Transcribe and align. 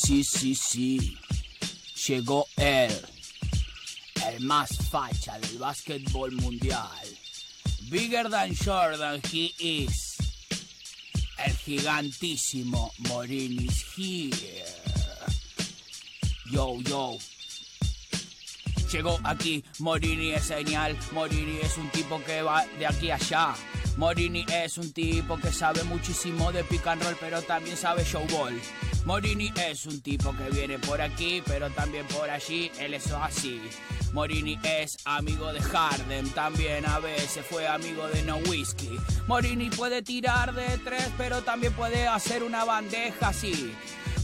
sí, 0.00 0.24
sí, 0.24 0.54
sí. 0.54 1.18
Llegó 2.06 2.46
él. 2.56 2.92
El 4.26 4.44
más 4.44 4.70
facha 4.90 5.38
del 5.38 5.58
básquetbol 5.58 6.32
mundial. 6.32 7.06
Bigger 7.90 8.28
than 8.28 8.54
Jordan 8.54 9.20
he 9.30 9.52
is. 9.58 10.16
El 11.38 11.56
gigantísimo 11.56 12.92
Morini 13.08 13.66
is 13.66 13.84
here. 13.96 14.64
Yo, 16.50 16.80
yo. 16.82 17.18
Llegó 18.92 19.18
aquí, 19.22 19.64
Morini 19.78 20.32
es 20.32 20.48
genial, 20.48 20.96
Morini 21.12 21.58
es 21.62 21.78
un 21.78 21.88
tipo 21.90 22.20
que 22.24 22.42
va 22.42 22.66
de 22.78 22.86
aquí 22.86 23.10
a 23.10 23.14
allá. 23.14 23.54
Morini 23.96 24.44
es 24.52 24.78
un 24.78 24.92
tipo 24.92 25.38
que 25.38 25.52
sabe 25.52 25.84
muchísimo 25.84 26.50
de 26.52 26.64
pick 26.64 26.86
and 26.86 27.02
roll, 27.02 27.16
pero 27.20 27.40
también 27.42 27.76
sabe 27.76 28.02
showball. 28.04 28.58
Morini 29.10 29.52
es 29.56 29.86
un 29.86 30.00
tipo 30.02 30.32
que 30.36 30.50
viene 30.50 30.78
por 30.78 31.00
aquí, 31.00 31.42
pero 31.44 31.68
también 31.70 32.06
por 32.06 32.30
allí, 32.30 32.70
él 32.78 32.94
es 32.94 33.10
así. 33.10 33.60
Morini 34.12 34.56
es 34.62 34.98
amigo 35.04 35.52
de 35.52 35.60
Harden, 35.60 36.30
también 36.30 36.86
a 36.86 37.00
veces 37.00 37.44
fue 37.44 37.66
amigo 37.66 38.06
de 38.06 38.22
No 38.22 38.36
Whiskey. 38.36 39.00
Morini 39.26 39.68
puede 39.68 40.02
tirar 40.02 40.54
de 40.54 40.78
tres, 40.78 41.08
pero 41.18 41.42
también 41.42 41.72
puede 41.72 42.06
hacer 42.06 42.44
una 42.44 42.64
bandeja 42.64 43.30
así. 43.30 43.74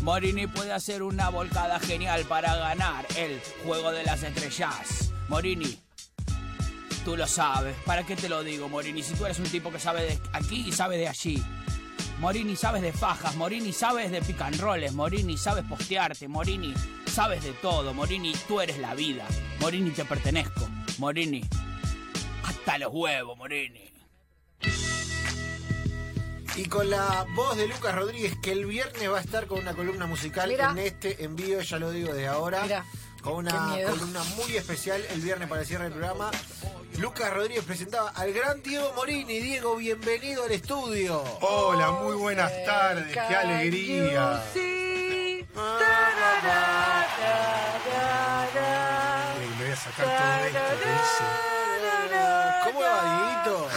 Morini 0.02 0.46
puede 0.46 0.70
hacer 0.70 1.02
una 1.02 1.30
volcada 1.30 1.80
genial 1.80 2.24
para 2.28 2.55
ganar 2.55 3.05
el 3.16 3.41
juego 3.64 3.91
de 3.91 4.05
las 4.05 4.22
estrellas. 4.22 5.10
Morini, 5.27 5.80
tú 7.05 7.16
lo 7.16 7.27
sabes. 7.27 7.74
¿Para 7.84 8.06
qué 8.06 8.14
te 8.14 8.28
lo 8.28 8.44
digo, 8.44 8.68
Morini? 8.68 9.02
Si 9.02 9.14
tú 9.14 9.27
eres 9.27 9.41
un 9.41 9.46
tipo 9.46 9.72
que 9.72 9.80
sabe 9.80 10.02
de 10.02 10.18
aquí 10.32 10.64
y 10.68 10.70
sabe 10.70 10.96
de 10.96 11.08
allí. 11.08 11.42
Morini 12.19 12.56
sabes 12.56 12.83
de 12.83 12.93
fajas, 12.93 13.37
Morini 13.37 13.73
sabes 13.73 14.11
de 14.11 14.20
rolls, 14.59 14.93
Morini 14.93 15.37
sabes 15.37 15.65
postearte, 15.65 16.29
Morini 16.29 16.73
sabes 17.06 17.45
de 17.45 17.52
todo, 17.52 17.92
Morini 17.92 18.33
tú 18.48 18.61
eres 18.61 18.78
la 18.78 18.95
vida, 18.95 19.27
Morini 19.61 19.91
te 19.91 20.05
pertenezco, 20.05 20.67
Morini 20.98 21.42
hasta 22.45 22.78
los 22.78 22.92
huevos, 22.92 23.36
Morini. 23.36 23.92
Y 26.56 26.64
con 26.64 26.89
la 26.89 27.27
voz 27.34 27.55
de 27.58 27.69
Lucas 27.69 27.95
Rodríguez, 27.95 28.34
que 28.42 28.53
el 28.53 28.64
viernes 28.64 29.11
va 29.11 29.19
a 29.19 29.20
estar 29.20 29.47
con 29.47 29.58
una 29.58 29.75
columna 29.75 30.06
musical 30.06 30.48
Mira. 30.48 30.70
en 30.70 30.78
este 30.78 31.23
envío, 31.23 31.61
ya 31.61 31.78
lo 31.78 31.91
digo 31.91 32.14
de 32.14 32.27
ahora. 32.27 32.62
Mira, 32.62 32.86
con 33.20 33.34
una 33.34 33.77
columna 33.86 34.25
muy 34.36 34.56
especial 34.56 35.03
el 35.11 35.20
viernes 35.20 35.48
para 35.48 35.61
el 35.61 35.67
cierre 35.67 35.84
del 35.84 35.92
programa. 35.92 36.30
Lucas 36.98 37.33
Rodríguez 37.33 37.64
presentaba 37.64 38.11
al 38.11 38.33
gran 38.33 38.62
Diego 38.62 38.92
Morini. 38.94 39.39
Diego, 39.39 39.77
bienvenido 39.77 40.44
al 40.44 40.52
estudio. 40.52 41.22
Hola, 41.42 41.91
muy 41.92 42.14
buenas 42.16 42.50
tardes, 42.64 43.12
qué 43.12 43.20
alegría. 43.20 44.42
Eh, 44.55 45.47
Me 49.58 49.62
voy 49.64 49.72
a 49.72 49.77
sacar 49.77 50.06
todo 50.06 50.47
esto 50.47 50.83
que 50.83 50.89
hice. 50.92 51.24
¿Cómo 52.64 52.80
va, 52.80 53.44
Dieguito? 53.44 53.69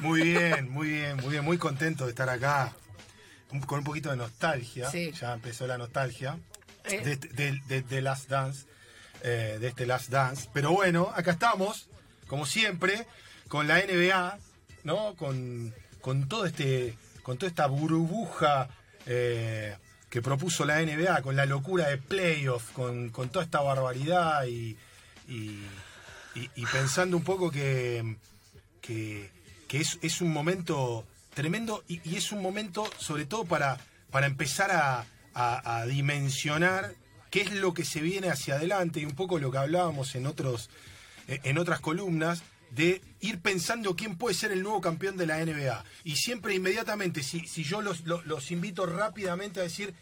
Muy 0.00 0.22
bien, 0.22 0.70
muy 0.70 0.88
bien, 0.88 1.16
muy 1.16 1.30
bien, 1.30 1.44
muy 1.44 1.58
contento 1.58 2.04
de 2.04 2.10
estar 2.10 2.28
acá. 2.28 2.72
Un- 3.50 3.60
Con 3.60 3.78
un 3.78 3.84
poquito 3.84 4.10
de 4.10 4.16
nostalgia. 4.16 4.90
Sí. 4.90 5.10
Ya 5.12 5.32
empezó 5.32 5.66
la 5.66 5.78
nostalgia. 5.78 6.38
Eh. 6.84 7.00
De, 7.00 7.16
de- 7.16 7.60
de- 7.66 7.82
de 7.82 8.02
Last 8.02 8.28
Dance. 8.28 8.66
eh, 9.22 9.56
de 9.60 9.68
este 9.68 9.84
Last 9.86 10.10
Dance. 10.10 10.48
Pero 10.52 10.70
bueno, 10.70 11.10
acá 11.14 11.32
estamos, 11.32 11.88
como 12.28 12.46
siempre, 12.46 13.06
con 13.48 13.66
la 13.66 13.78
NBA, 13.80 14.38
¿no? 14.84 15.14
Con, 15.16 15.74
con 16.00 16.28
todo 16.28 16.46
este. 16.46 16.96
con 17.22 17.36
toda 17.38 17.48
esta 17.50 17.66
burbuja 17.66 18.68
eh, 19.06 19.76
que 20.10 20.22
propuso 20.22 20.64
la 20.64 20.80
NBA, 20.80 21.22
con 21.22 21.34
la 21.36 21.44
locura 21.46 21.88
de 21.88 21.98
playoff, 21.98 22.70
con, 22.72 23.10
con 23.10 23.28
toda 23.28 23.44
esta 23.44 23.60
barbaridad 23.60 24.46
y, 24.46 24.76
pensando 26.72 27.16
un 27.16 27.24
poco 27.24 27.50
que, 27.50 28.16
que, 28.80 29.30
es, 29.72 29.98
es 30.02 30.20
un 30.20 30.32
momento 30.32 31.04
tremendo 31.34 31.84
y, 31.88 32.16
es 32.16 32.32
un 32.32 32.40
momento 32.42 32.88
sobre 32.98 33.26
todo 33.26 33.44
para, 33.44 33.78
para 34.10 34.26
empezar 34.26 34.70
a, 34.70 35.04
a- 35.34 35.84
dimensionar 35.86 36.94
qué 37.30 37.42
es 37.42 37.52
lo 37.52 37.74
que 37.74 37.84
se 37.84 38.00
viene 38.00 38.30
hacia 38.30 38.54
adelante 38.54 39.00
y 39.00 39.04
un 39.04 39.14
poco 39.14 39.38
lo 39.38 39.50
que 39.50 39.58
hablábamos 39.58 40.14
en 40.14 40.26
otros 40.26 40.70
en 41.28 41.58
otras 41.58 41.80
columnas 41.80 42.42
de 42.70 43.00
ir 43.20 43.40
pensando 43.40 43.94
quién 43.96 44.16
puede 44.16 44.34
ser 44.34 44.52
el 44.52 44.62
nuevo 44.62 44.80
campeón 44.80 45.16
de 45.16 45.26
la 45.26 45.44
NBA. 45.44 45.84
Y 46.04 46.16
siempre 46.16 46.54
inmediatamente, 46.54 47.22
si, 47.22 47.40
si 47.46 47.64
yo 47.64 47.80
los, 47.80 48.00
los, 48.04 48.26
los 48.26 48.50
invito 48.50 48.84
rápidamente 48.86 49.60
a 49.60 49.62
decir, 49.62 49.94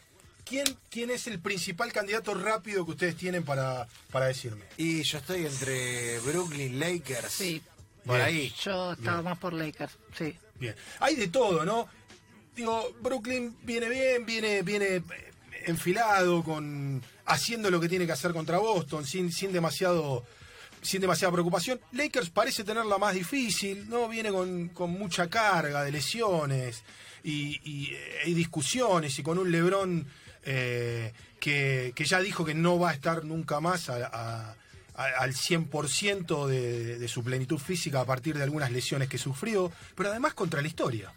¿quién, 0.45 0.65
¿quién 0.91 1.11
es 1.11 1.27
el 1.27 1.39
principal 1.39 1.93
candidato 1.93 2.35
rápido 2.35 2.85
que 2.85 2.93
ustedes 2.93 3.17
tienen 3.17 3.45
para, 3.45 3.87
para 4.11 4.27
decirme? 4.27 4.65
Y 4.77 5.03
yo 5.03 5.19
estoy 5.19 5.47
entre 5.47 6.19
Brooklyn 6.21 6.79
Lakers. 6.81 7.31
Sí, 7.33 7.63
Por 8.05 8.17
Bien. 8.17 8.27
ahí. 8.27 8.55
yo 8.65 8.93
estaba 8.93 9.23
más 9.23 9.39
por 9.39 9.53
Lakers, 9.53 9.93
sí. 10.17 10.37
Bien. 10.59 10.75
Hay 11.01 11.17
de 11.17 11.29
todo, 11.29 11.65
¿no? 11.65 11.89
Digo, 12.55 12.97
Brooklyn 13.03 13.55
viene 13.63 13.89
bien, 13.89 14.25
viene, 14.25 14.63
viene 14.63 14.87
eh, 14.97 15.03
enfilado, 15.67 16.43
con 16.43 17.03
haciendo 17.27 17.71
lo 17.71 17.79
que 17.81 17.89
tiene 17.89 18.07
que 18.07 18.13
hacer 18.13 18.33
contra 18.33 18.59
Boston, 18.59 19.05
sin, 19.05 19.31
sin 19.31 19.53
demasiado 19.53 20.25
sin 20.87 21.01
demasiada 21.01 21.33
preocupación. 21.33 21.81
Lakers 21.93 22.31
parece 22.31 22.65
tener 22.65 22.87
la 22.87 22.99
más 22.99 23.15
difícil, 23.15 23.89
¿no? 23.89 24.09
Viene 24.09 24.31
con, 24.31 24.71
mucha 24.91 25.29
carga 25.29 25.85
de 25.85 25.93
lesiones 25.93 26.83
y, 27.25 27.93
eh, 27.93 28.23
discusiones 28.27 29.19
y 29.19 29.23
con 29.23 29.39
un 29.39 29.51
Lebron 29.51 30.07
eh, 30.45 31.13
que, 31.41 31.93
ya 31.97 32.21
dijo 32.21 32.45
que 32.45 32.55
no 32.55 32.79
va 32.79 32.91
a 32.91 32.95
estar 32.95 33.25
nunca 33.25 33.61
más 33.61 33.91
al 33.91 35.35
100% 35.35 36.47
de, 36.47 36.99
de 36.99 37.09
su 37.09 37.23
plenitud 37.23 37.59
física 37.59 38.01
a 38.01 38.05
partir 38.05 38.37
de 38.37 38.45
algunas 38.45 38.71
lesiones 38.71 39.09
que 39.09 39.19
sufrió, 39.19 39.73
pero 39.95 40.11
además 40.11 40.35
contra 40.35 40.63
la 40.63 40.69
historia. 40.69 41.13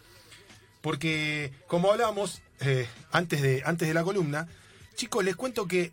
Porque, 0.81 1.51
como 1.67 1.91
hablamos 1.91 2.41
eh, 2.61 2.87
antes 3.11 3.41
de 3.41 3.93
la 3.93 4.03
columna, 4.03 4.47
chicos, 4.95 5.23
les 5.23 5.35
cuento 5.35 5.67
que 5.67 5.91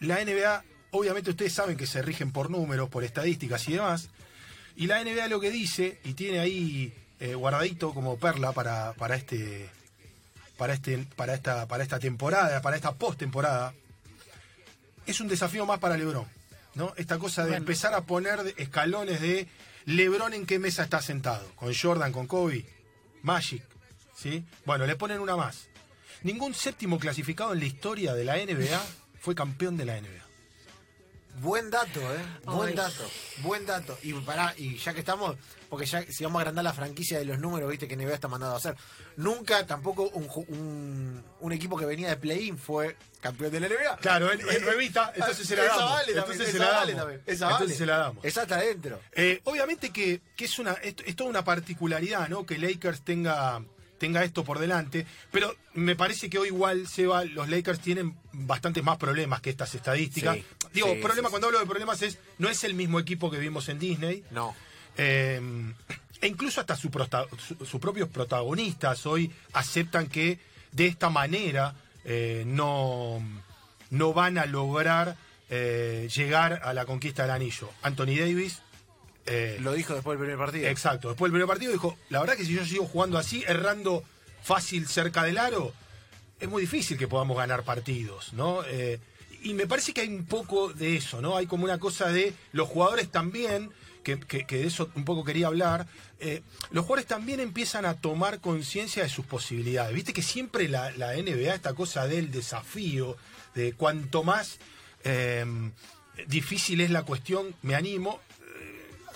la 0.00 0.22
NBA, 0.24 0.64
obviamente 0.92 1.30
ustedes 1.30 1.52
saben 1.52 1.76
que 1.76 1.86
se 1.86 2.00
rigen 2.02 2.30
por 2.32 2.48
números, 2.50 2.88
por 2.88 3.02
estadísticas 3.04 3.68
y 3.68 3.72
demás, 3.72 4.08
y 4.76 4.86
la 4.86 5.02
NBA 5.02 5.28
lo 5.28 5.40
que 5.40 5.50
dice, 5.50 6.00
y 6.04 6.14
tiene 6.14 6.38
ahí 6.38 6.94
eh, 7.20 7.34
guardadito 7.34 7.92
como 7.92 8.16
perla 8.18 8.52
para, 8.52 8.92
para 8.94 9.16
este 9.16 9.68
para 10.56 10.74
este 10.74 10.98
para 11.16 11.34
esta 11.34 11.66
para 11.66 11.82
esta 11.82 11.98
temporada, 11.98 12.62
para 12.62 12.76
esta 12.76 12.92
postemporada, 12.94 13.74
es 15.06 15.20
un 15.20 15.28
desafío 15.28 15.66
más 15.66 15.78
para 15.78 15.96
LeBron, 15.96 16.26
¿no? 16.74 16.92
Esta 16.96 17.18
cosa 17.18 17.42
de 17.42 17.48
Bueno. 17.50 17.62
empezar 17.62 17.94
a 17.94 18.02
poner 18.02 18.54
escalones 18.56 19.20
de 19.20 19.48
LeBron 19.86 20.32
en 20.34 20.46
qué 20.46 20.58
mesa 20.58 20.84
está 20.84 21.02
sentado, 21.02 21.46
con 21.56 21.74
Jordan, 21.74 22.12
con 22.12 22.26
Kobe, 22.26 22.64
Magic, 23.22 23.62
¿sí? 24.16 24.44
Bueno, 24.64 24.86
le 24.86 24.94
ponen 24.96 25.18
una 25.20 25.36
más. 25.36 25.68
Ningún 26.22 26.54
séptimo 26.54 26.98
clasificado 27.00 27.52
en 27.52 27.58
la 27.58 27.66
historia 27.66 28.14
de 28.14 28.24
la 28.24 28.36
NBA 28.36 28.80
fue 29.20 29.34
campeón 29.34 29.76
de 29.76 29.84
la 29.84 30.00
NBA. 30.00 30.21
Buen 31.40 31.70
dato, 31.70 32.00
¿eh? 32.00 32.22
Buen 32.44 32.70
Ay. 32.70 32.74
dato, 32.76 33.10
buen 33.38 33.64
dato. 33.66 33.98
Y 34.02 34.12
pará, 34.12 34.54
y 34.58 34.76
ya 34.76 34.92
que 34.92 35.00
estamos, 35.00 35.34
porque 35.70 35.86
ya 35.86 36.02
si 36.02 36.22
vamos 36.24 36.38
a 36.38 36.42
agrandar 36.42 36.62
la 36.62 36.74
franquicia 36.74 37.18
de 37.18 37.24
los 37.24 37.38
números, 37.38 37.70
viste 37.70 37.88
que 37.88 37.96
NBA 37.96 38.14
está 38.14 38.28
mandado 38.28 38.52
a 38.54 38.58
hacer. 38.58 38.76
Nunca 39.16 39.66
tampoco 39.66 40.08
un, 40.10 40.28
un, 40.48 41.24
un 41.40 41.52
equipo 41.52 41.76
que 41.78 41.86
venía 41.86 42.08
de 42.10 42.16
play-in 42.16 42.58
fue 42.58 42.96
campeón 43.20 43.50
de 43.50 43.60
la 43.60 43.68
NBA. 43.68 43.96
Claro, 43.96 44.30
en, 44.30 44.40
en 44.40 44.62
revista, 44.62 45.10
entonces 45.16 45.46
se 45.46 45.56
la 45.56 45.64
Esa 45.64 45.76
damos. 45.76 45.90
vale 45.92 46.04
también, 46.12 46.18
entonces 46.32 46.48
esa 46.48 46.52
se 46.52 46.58
la 46.58 46.70
vale 46.78 46.92
damos. 46.92 47.02
también, 47.04 47.22
esa 47.26 47.44
Entonces 47.46 47.66
vale. 47.68 47.78
se 47.78 47.86
la 47.86 47.96
damos. 47.96 48.24
Esa 48.24 48.42
está 48.42 48.54
adentro. 48.56 49.00
Eh, 49.12 49.40
obviamente 49.44 49.90
que, 49.90 50.20
que 50.36 50.44
es 50.44 50.58
una 50.58 50.72
es, 50.74 50.94
es 51.04 51.16
toda 51.16 51.30
una 51.30 51.42
particularidad, 51.44 52.28
¿no? 52.28 52.44
Que 52.44 52.58
Lakers 52.58 53.02
tenga 53.02 53.64
tenga 54.02 54.24
esto 54.24 54.42
por 54.42 54.58
delante, 54.58 55.06
pero 55.30 55.54
me 55.74 55.94
parece 55.94 56.28
que 56.28 56.38
hoy 56.38 56.48
igual 56.48 56.88
Seba, 56.88 57.24
los 57.24 57.48
Lakers 57.48 57.78
tienen 57.78 58.16
bastantes 58.32 58.82
más 58.82 58.96
problemas 58.98 59.40
que 59.40 59.50
estas 59.50 59.72
estadísticas. 59.76 60.34
Sí, 60.36 60.44
Digo, 60.74 60.88
sí, 60.92 61.00
problema 61.00 61.28
sí, 61.28 61.30
cuando 61.30 61.46
hablo 61.46 61.60
de 61.60 61.66
problemas 61.66 62.02
es 62.02 62.18
no 62.38 62.48
es 62.48 62.64
el 62.64 62.74
mismo 62.74 62.98
equipo 62.98 63.30
que 63.30 63.38
vimos 63.38 63.68
en 63.68 63.78
Disney. 63.78 64.24
No. 64.32 64.54
Eh, 64.96 65.40
e 66.20 66.26
incluso 66.26 66.60
hasta 66.60 66.74
su 66.76 66.90
prota- 66.90 67.26
su- 67.38 67.64
sus 67.64 67.80
propios 67.80 68.08
protagonistas 68.08 69.06
hoy 69.06 69.30
aceptan 69.52 70.08
que 70.08 70.38
de 70.72 70.86
esta 70.86 71.08
manera 71.10 71.74
eh, 72.04 72.42
no, 72.46 73.22
no 73.90 74.12
van 74.12 74.36
a 74.38 74.46
lograr 74.46 75.16
eh, 75.50 76.08
llegar 76.14 76.60
a 76.64 76.72
la 76.74 76.84
conquista 76.86 77.22
del 77.22 77.30
anillo. 77.32 77.70
Anthony 77.82 78.16
Davis. 78.18 78.62
Eh, 79.26 79.58
Lo 79.60 79.72
dijo 79.72 79.94
después 79.94 80.18
del 80.18 80.26
primer 80.26 80.44
partido. 80.44 80.68
Exacto. 80.68 81.08
Después 81.08 81.30
del 81.30 81.40
primer 81.40 81.48
partido 81.48 81.72
dijo, 81.72 81.96
la 82.10 82.20
verdad 82.20 82.36
que 82.36 82.44
si 82.44 82.54
yo 82.54 82.64
sigo 82.66 82.86
jugando 82.86 83.18
así, 83.18 83.44
errando 83.46 84.02
fácil 84.42 84.86
cerca 84.88 85.22
del 85.24 85.38
aro, 85.38 85.72
es 86.40 86.48
muy 86.48 86.62
difícil 86.62 86.98
que 86.98 87.06
podamos 87.08 87.36
ganar 87.36 87.62
partidos, 87.62 88.32
¿no? 88.32 88.64
Eh, 88.66 88.98
y 89.44 89.54
me 89.54 89.66
parece 89.66 89.92
que 89.92 90.00
hay 90.02 90.08
un 90.08 90.24
poco 90.26 90.72
de 90.72 90.96
eso, 90.96 91.20
¿no? 91.20 91.36
Hay 91.36 91.46
como 91.46 91.64
una 91.64 91.78
cosa 91.78 92.08
de 92.08 92.32
los 92.52 92.68
jugadores 92.68 93.10
también, 93.10 93.70
que, 94.02 94.18
que- 94.18 94.44
que 94.46 94.56
de 94.58 94.66
eso 94.66 94.90
un 94.96 95.04
poco 95.04 95.22
quería 95.24 95.46
hablar, 95.48 95.86
eh, 96.18 96.42
los 96.72 96.84
jugadores 96.84 97.06
también 97.06 97.38
empiezan 97.40 97.84
a 97.84 97.94
tomar 97.94 98.40
conciencia 98.40 99.02
de 99.04 99.08
sus 99.08 99.24
posibilidades. 99.26 99.94
Viste 99.94 100.12
que 100.12 100.22
siempre 100.22 100.68
la, 100.68 100.90
la 100.92 101.12
NBA, 101.16 101.54
esta 101.54 101.74
cosa 101.74 102.06
del 102.08 102.32
desafío, 102.32 103.16
de 103.54 103.72
cuanto 103.74 104.24
más 104.24 104.58
eh, 105.04 105.44
difícil 106.26 106.80
es 106.80 106.90
la 106.90 107.02
cuestión, 107.04 107.54
me 107.62 107.74
animo. 107.74 108.20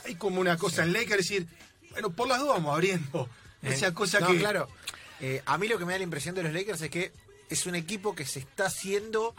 Hay 0.06 0.14
como 0.16 0.40
una 0.40 0.56
cosa 0.56 0.82
en 0.82 0.92
Lakers 0.92 1.18
decir, 1.18 1.46
bueno, 1.90 2.10
por 2.10 2.28
las 2.28 2.38
dos 2.40 2.48
vamos 2.48 2.72
abriendo. 2.72 3.28
Esa 3.62 3.88
Eh, 3.88 3.94
cosa 3.94 4.20
no, 4.20 4.28
que. 4.28 4.38
claro. 4.38 4.68
Eh, 5.20 5.42
a 5.46 5.56
mí 5.58 5.66
lo 5.68 5.78
que 5.78 5.84
me 5.86 5.92
da 5.92 5.98
la 5.98 6.04
impresión 6.04 6.34
de 6.34 6.42
los 6.42 6.52
Lakers 6.52 6.82
es 6.82 6.90
que 6.90 7.12
es 7.48 7.66
un 7.66 7.74
equipo 7.74 8.14
que 8.14 8.26
se 8.26 8.40
está 8.40 8.66
haciendo 8.66 9.34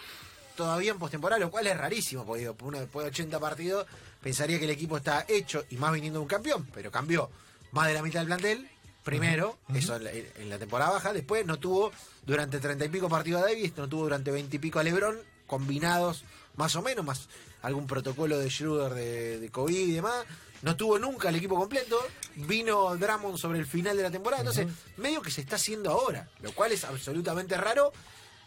todavía 0.56 0.92
en 0.92 0.98
postemporada, 0.98 1.40
lo 1.40 1.52
cual 1.52 1.68
es 1.68 1.78
rarísimo, 1.78 2.26
porque 2.26 2.50
uno 2.62 2.80
después 2.80 3.04
de 3.06 3.10
80 3.12 3.40
partidos 3.40 3.86
pensaría 4.22 4.58
que 4.58 4.66
el 4.66 4.72
equipo 4.72 4.98
está 4.98 5.24
hecho 5.28 5.64
y 5.70 5.78
más 5.78 5.94
viniendo 5.94 6.20
de 6.20 6.24
un 6.24 6.28
campeón, 6.28 6.68
pero 6.74 6.90
cambió 6.90 7.30
más 7.72 7.88
de 7.88 7.94
la 7.94 8.02
mitad 8.02 8.20
del 8.22 8.28
plantel. 8.28 8.70
Primero, 9.04 9.58
eso 9.74 9.96
en 9.96 10.04
la, 10.04 10.12
en 10.12 10.50
la 10.50 10.58
temporada 10.58 10.92
baja, 10.92 11.14
después 11.14 11.46
no 11.46 11.58
tuvo 11.60 11.94
durante 12.26 12.60
30 12.60 12.86
y 12.86 12.90
pico 12.90 13.08
partidos 13.08 13.42
a 13.42 13.46
Davis, 13.46 13.72
no 13.78 13.88
tuvo 13.88 14.04
durante 14.04 14.32
20 14.32 14.56
y 14.56 14.60
pico 14.60 14.80
a 14.80 14.84
Lebron, 14.84 15.18
combinados 15.46 16.26
más 16.58 16.76
o 16.76 16.82
menos, 16.82 17.06
más 17.06 17.30
algún 17.62 17.88
protocolo 17.88 18.38
de 18.38 18.50
Schroeder 18.50 18.94
de, 18.96 19.40
de 19.40 19.50
COVID 19.50 19.88
y 19.88 19.92
demás. 19.94 20.26
No 20.62 20.76
tuvo 20.76 21.00
nunca 21.00 21.30
el 21.30 21.36
equipo 21.36 21.56
completo. 21.56 22.00
Vino 22.36 22.96
Drummond 22.96 23.38
sobre 23.38 23.60
el 23.60 23.66
final 23.66 23.96
de 23.98 24.04
la 24.04 24.12
temporada. 24.12 24.42
Entonces, 24.42 24.68
medio 24.98 25.22
que 25.22 25.32
se 25.32 25.42
está 25.42 25.56
haciendo 25.56 25.92
ahora, 25.92 26.30
lo 26.42 26.52
cual 26.54 26.72
es 26.72 26.84
absolutamente 26.84 27.58
raro, 27.58 27.92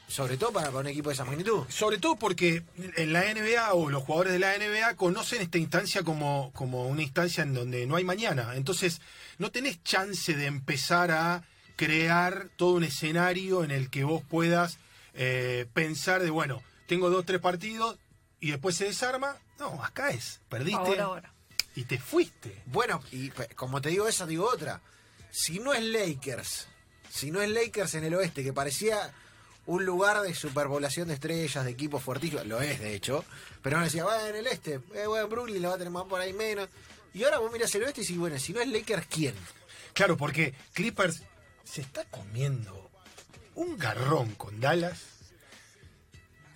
sobre 0.09 0.37
todo 0.37 0.53
para, 0.53 0.67
para 0.67 0.81
un 0.81 0.87
equipo 0.89 1.09
de 1.11 1.15
esa 1.15 1.25
magnitud. 1.25 1.65
Sobre 1.69 1.99
todo 1.99 2.17
porque 2.17 2.63
en 2.77 3.13
la 3.13 3.23
NBA 3.33 3.73
o 3.75 3.91
los 3.91 4.03
jugadores 4.03 4.33
de 4.33 4.39
la 4.39 4.57
NBA 4.57 4.97
conocen 4.97 5.41
esta 5.41 5.59
instancia 5.59 6.03
como, 6.03 6.51
como 6.55 6.87
una 6.87 7.03
instancia 7.03 7.43
en 7.43 7.55
donde 7.55 7.87
no 7.87 7.97
hay 7.97 8.05
mañana. 8.05 8.55
Entonces, 8.57 9.01
no 9.39 9.51
tenés 9.51 9.83
chance 9.83 10.35
de 10.35 10.47
empezar 10.47 11.11
a 11.13 11.45
crear 11.77 12.49
todo 12.57 12.75
un 12.75 12.85
escenario 12.85 13.65
en 13.65 13.71
el 13.71 13.89
que 13.89 14.05
vos 14.05 14.23
puedas 14.29 14.79
eh, 15.15 15.67
pensar 15.73 16.23
de, 16.23 16.31
bueno, 16.31 16.63
tengo 16.87 17.09
dos, 17.09 17.25
tres 17.25 17.41
partidos 17.41 17.99
y 18.41 18.51
después 18.51 18.77
se 18.77 18.85
desarma. 18.85 19.37
No, 19.59 19.83
acá 19.83 20.11
es, 20.11 20.41
perdiste 20.49 20.79
Ahora, 20.79 21.05
ahora. 21.05 21.35
Y 21.75 21.85
te 21.85 21.99
fuiste. 21.99 22.63
Bueno, 22.67 23.03
y 23.13 23.31
como 23.55 23.81
te 23.81 23.91
digo 23.91 24.09
esa, 24.09 24.27
digo 24.27 24.49
otra. 24.49 24.81
Si 25.31 25.61
no 25.61 25.73
es 25.73 25.83
Lakers, 25.83 26.67
si 27.11 27.31
no 27.31 27.41
es 27.41 27.51
Lakers 27.51 27.95
en 27.95 28.05
el 28.05 28.15
oeste, 28.15 28.43
que 28.43 28.53
parecía 28.53 29.13
un 29.67 29.85
lugar 29.85 30.21
de 30.23 30.35
superpoblación 30.35 31.09
de 31.09 31.15
estrellas, 31.15 31.65
de 31.65 31.71
equipos 31.71 32.03
fuertísimos, 32.03 32.47
lo 32.47 32.61
es 32.61 32.81
de 32.81 32.95
hecho, 32.95 33.25
pero 33.63 33.77
uno 33.77 33.85
decía, 33.85 34.05
bueno, 34.05 34.27
en 34.27 34.37
el 34.37 34.47
este, 34.47 34.81
eh, 34.95 35.07
bueno, 35.07 35.29
Brooklyn 35.29 35.63
lo 35.63 35.69
va 35.69 35.75
a 35.75 35.79
tener 35.79 35.93
más 35.93 36.05
por 36.05 36.21
ahí 36.21 36.33
menos. 36.33 36.69
Y 37.15 37.25
ahora 37.25 37.39
vos 37.39 37.53
mirás 37.53 37.75
el 37.75 37.85
oeste 37.85 38.01
y 38.01 38.05
decís, 38.05 38.19
bueno, 38.19 38.39
si 38.39 38.53
no 38.53 38.61
es 38.61 38.69
Lakers, 38.69 39.07
¿quién? 39.07 39.35
Claro, 39.93 40.17
porque 40.17 40.55
Clippers 40.73 41.23
se 41.65 41.83
está 41.83 42.05
comiendo 42.05 42.91
un 43.55 43.79
garrón 43.79 44.35
con 44.35 44.61
Dallas. 44.61 45.01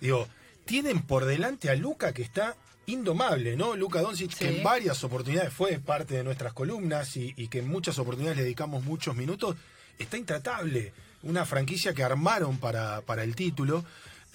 Digo, 0.01 0.27
tienen 0.65 1.01
por 1.01 1.25
delante 1.25 1.69
a 1.69 1.75
Luca 1.75 2.13
que 2.13 2.21
está 2.21 2.55
indomable, 2.87 3.55
¿no? 3.55 3.75
Luca 3.75 4.01
Doncic, 4.01 4.35
que 4.37 4.57
en 4.57 4.63
varias 4.63 5.03
oportunidades 5.03 5.53
fue 5.53 5.79
parte 5.79 6.15
de 6.15 6.23
nuestras 6.23 6.53
columnas 6.53 7.15
y, 7.17 7.33
y 7.37 7.47
que 7.47 7.59
en 7.59 7.67
muchas 7.67 7.97
oportunidades 7.99 8.37
le 8.37 8.43
dedicamos 8.43 8.83
muchos 8.83 9.15
minutos, 9.15 9.55
está 9.97 10.17
intratable. 10.17 10.93
Una 11.23 11.45
franquicia 11.45 11.93
que 11.93 12.03
armaron 12.03 12.59
para, 12.59 13.01
para 13.01 13.23
el 13.23 13.35
título. 13.35 13.83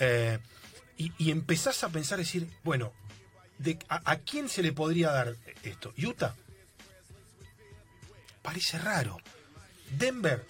eh, 0.01 0.39
y, 0.97 1.13
y 1.19 1.31
empezás 1.31 1.83
a 1.85 1.89
pensar, 1.89 2.19
decir, 2.19 2.49
bueno, 2.65 2.93
de, 3.59 3.79
a, 3.89 4.11
a 4.11 4.17
quién 4.17 4.49
se 4.49 4.63
le 4.63 4.73
podría 4.73 5.11
dar 5.13 5.37
esto? 5.63 5.95
¿Utah? 5.97 6.35
Parece 8.43 8.79
raro. 8.79 9.19
Denver 9.97 10.45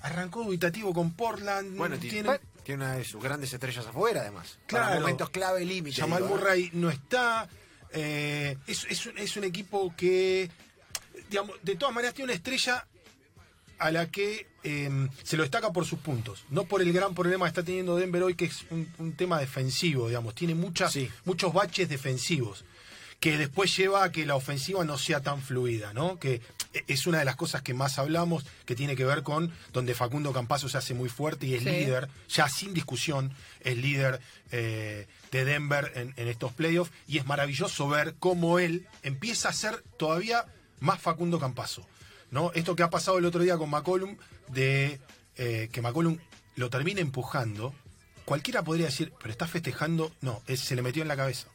arrancó 0.00 0.44
dubitativo 0.44 0.92
con 0.92 1.12
Portland. 1.12 1.76
Bueno, 1.76 1.98
tiene, 1.98 2.40
tiene, 2.64 2.84
una 2.84 2.94
de 2.96 3.04
sus 3.04 3.22
grandes 3.22 3.52
estrellas 3.52 3.86
afuera, 3.86 4.20
además. 4.22 4.58
Claro. 4.66 4.86
Para 4.86 5.00
momentos 5.00 5.30
clave, 5.30 5.64
límite. 5.64 6.00
Jamal 6.00 6.22
digo, 6.22 6.34
¿eh? 6.34 6.38
Murray 6.38 6.70
no 6.74 6.90
está. 6.90 7.48
eh, 7.92 8.56
es, 8.66 8.86
es 8.88 9.06
un, 9.06 9.18
es 9.18 9.36
un 9.36 9.44
equipo 9.44 9.94
que, 9.96 10.50
digamos, 11.30 11.56
de 11.62 11.76
todas 11.76 11.94
maneras 11.94 12.14
tiene 12.14 12.26
una 12.32 12.34
estrella 12.36 12.86
a 13.78 13.90
la 13.90 14.08
que 14.10 14.46
eh, 14.62 15.08
se 15.24 15.36
lo 15.36 15.42
destaca 15.42 15.72
por 15.72 15.84
sus 15.84 15.98
puntos, 15.98 16.44
no 16.50 16.64
por 16.64 16.82
el 16.82 16.92
gran 16.92 17.14
problema 17.14 17.46
que 17.46 17.48
está 17.48 17.62
teniendo 17.64 17.96
Denver 17.96 18.22
hoy, 18.22 18.34
que 18.36 18.44
es 18.44 18.64
un, 18.70 18.88
un 18.98 19.14
tema 19.14 19.40
defensivo, 19.40 20.06
digamos, 20.06 20.34
tiene 20.36 20.54
muchas, 20.54 20.92
Sí. 20.92 21.10
muchos 21.24 21.52
baches 21.52 21.88
defensivos, 21.88 22.64
que 23.18 23.36
después 23.38 23.76
lleva 23.76 24.04
a 24.04 24.12
que 24.12 24.24
la 24.24 24.36
ofensiva 24.36 24.84
no 24.84 24.98
sea 24.98 25.20
tan 25.20 25.42
fluida, 25.42 25.92
¿no? 25.92 26.18
Que 26.20 26.40
es 26.86 27.06
una 27.06 27.18
de 27.18 27.24
las 27.24 27.36
cosas 27.36 27.62
que 27.62 27.74
más 27.74 27.98
hablamos, 27.98 28.44
que 28.64 28.74
tiene 28.74 28.96
que 28.96 29.04
ver 29.04 29.22
con 29.22 29.52
donde 29.72 29.94
Facundo 29.94 30.32
Campazo 30.32 30.68
se 30.68 30.78
hace 30.78 30.94
muy 30.94 31.08
fuerte 31.08 31.46
y 31.46 31.54
es 31.54 31.62
Sí. 31.62 31.70
líder, 31.70 32.08
ya 32.28 32.48
sin 32.48 32.72
discusión, 32.74 33.32
es 33.60 33.76
líder 33.76 34.20
eh, 34.50 35.06
de 35.30 35.44
Denver 35.44 35.92
en, 35.94 36.14
en 36.16 36.28
estos 36.28 36.52
playoffs, 36.52 36.90
y 37.06 37.18
es 37.18 37.26
maravilloso 37.26 37.88
ver 37.88 38.14
cómo 38.18 38.58
él 38.58 38.86
empieza 39.02 39.48
a 39.48 39.52
ser 39.52 39.82
todavía 39.98 40.44
más 40.80 41.00
Facundo 41.00 41.38
Campazo. 41.38 41.86
¿no? 42.30 42.50
Esto 42.54 42.74
que 42.76 42.82
ha 42.82 42.90
pasado 42.90 43.18
el 43.18 43.24
otro 43.26 43.42
día 43.42 43.56
con 43.58 43.68
McCollum, 43.70 44.16
de 44.48 44.98
eh, 45.36 45.68
que 45.72 45.82
McCollum 45.82 46.18
lo 46.56 46.70
termina 46.70 47.00
empujando, 47.00 47.74
cualquiera 48.24 48.62
podría 48.62 48.86
decir, 48.86 49.12
pero 49.20 49.30
está 49.32 49.46
festejando, 49.46 50.12
no, 50.22 50.42
es- 50.46 50.60
se 50.60 50.74
le 50.76 50.82
metió 50.82 51.02
en 51.02 51.08
la 51.08 51.16
cabeza. 51.16 51.48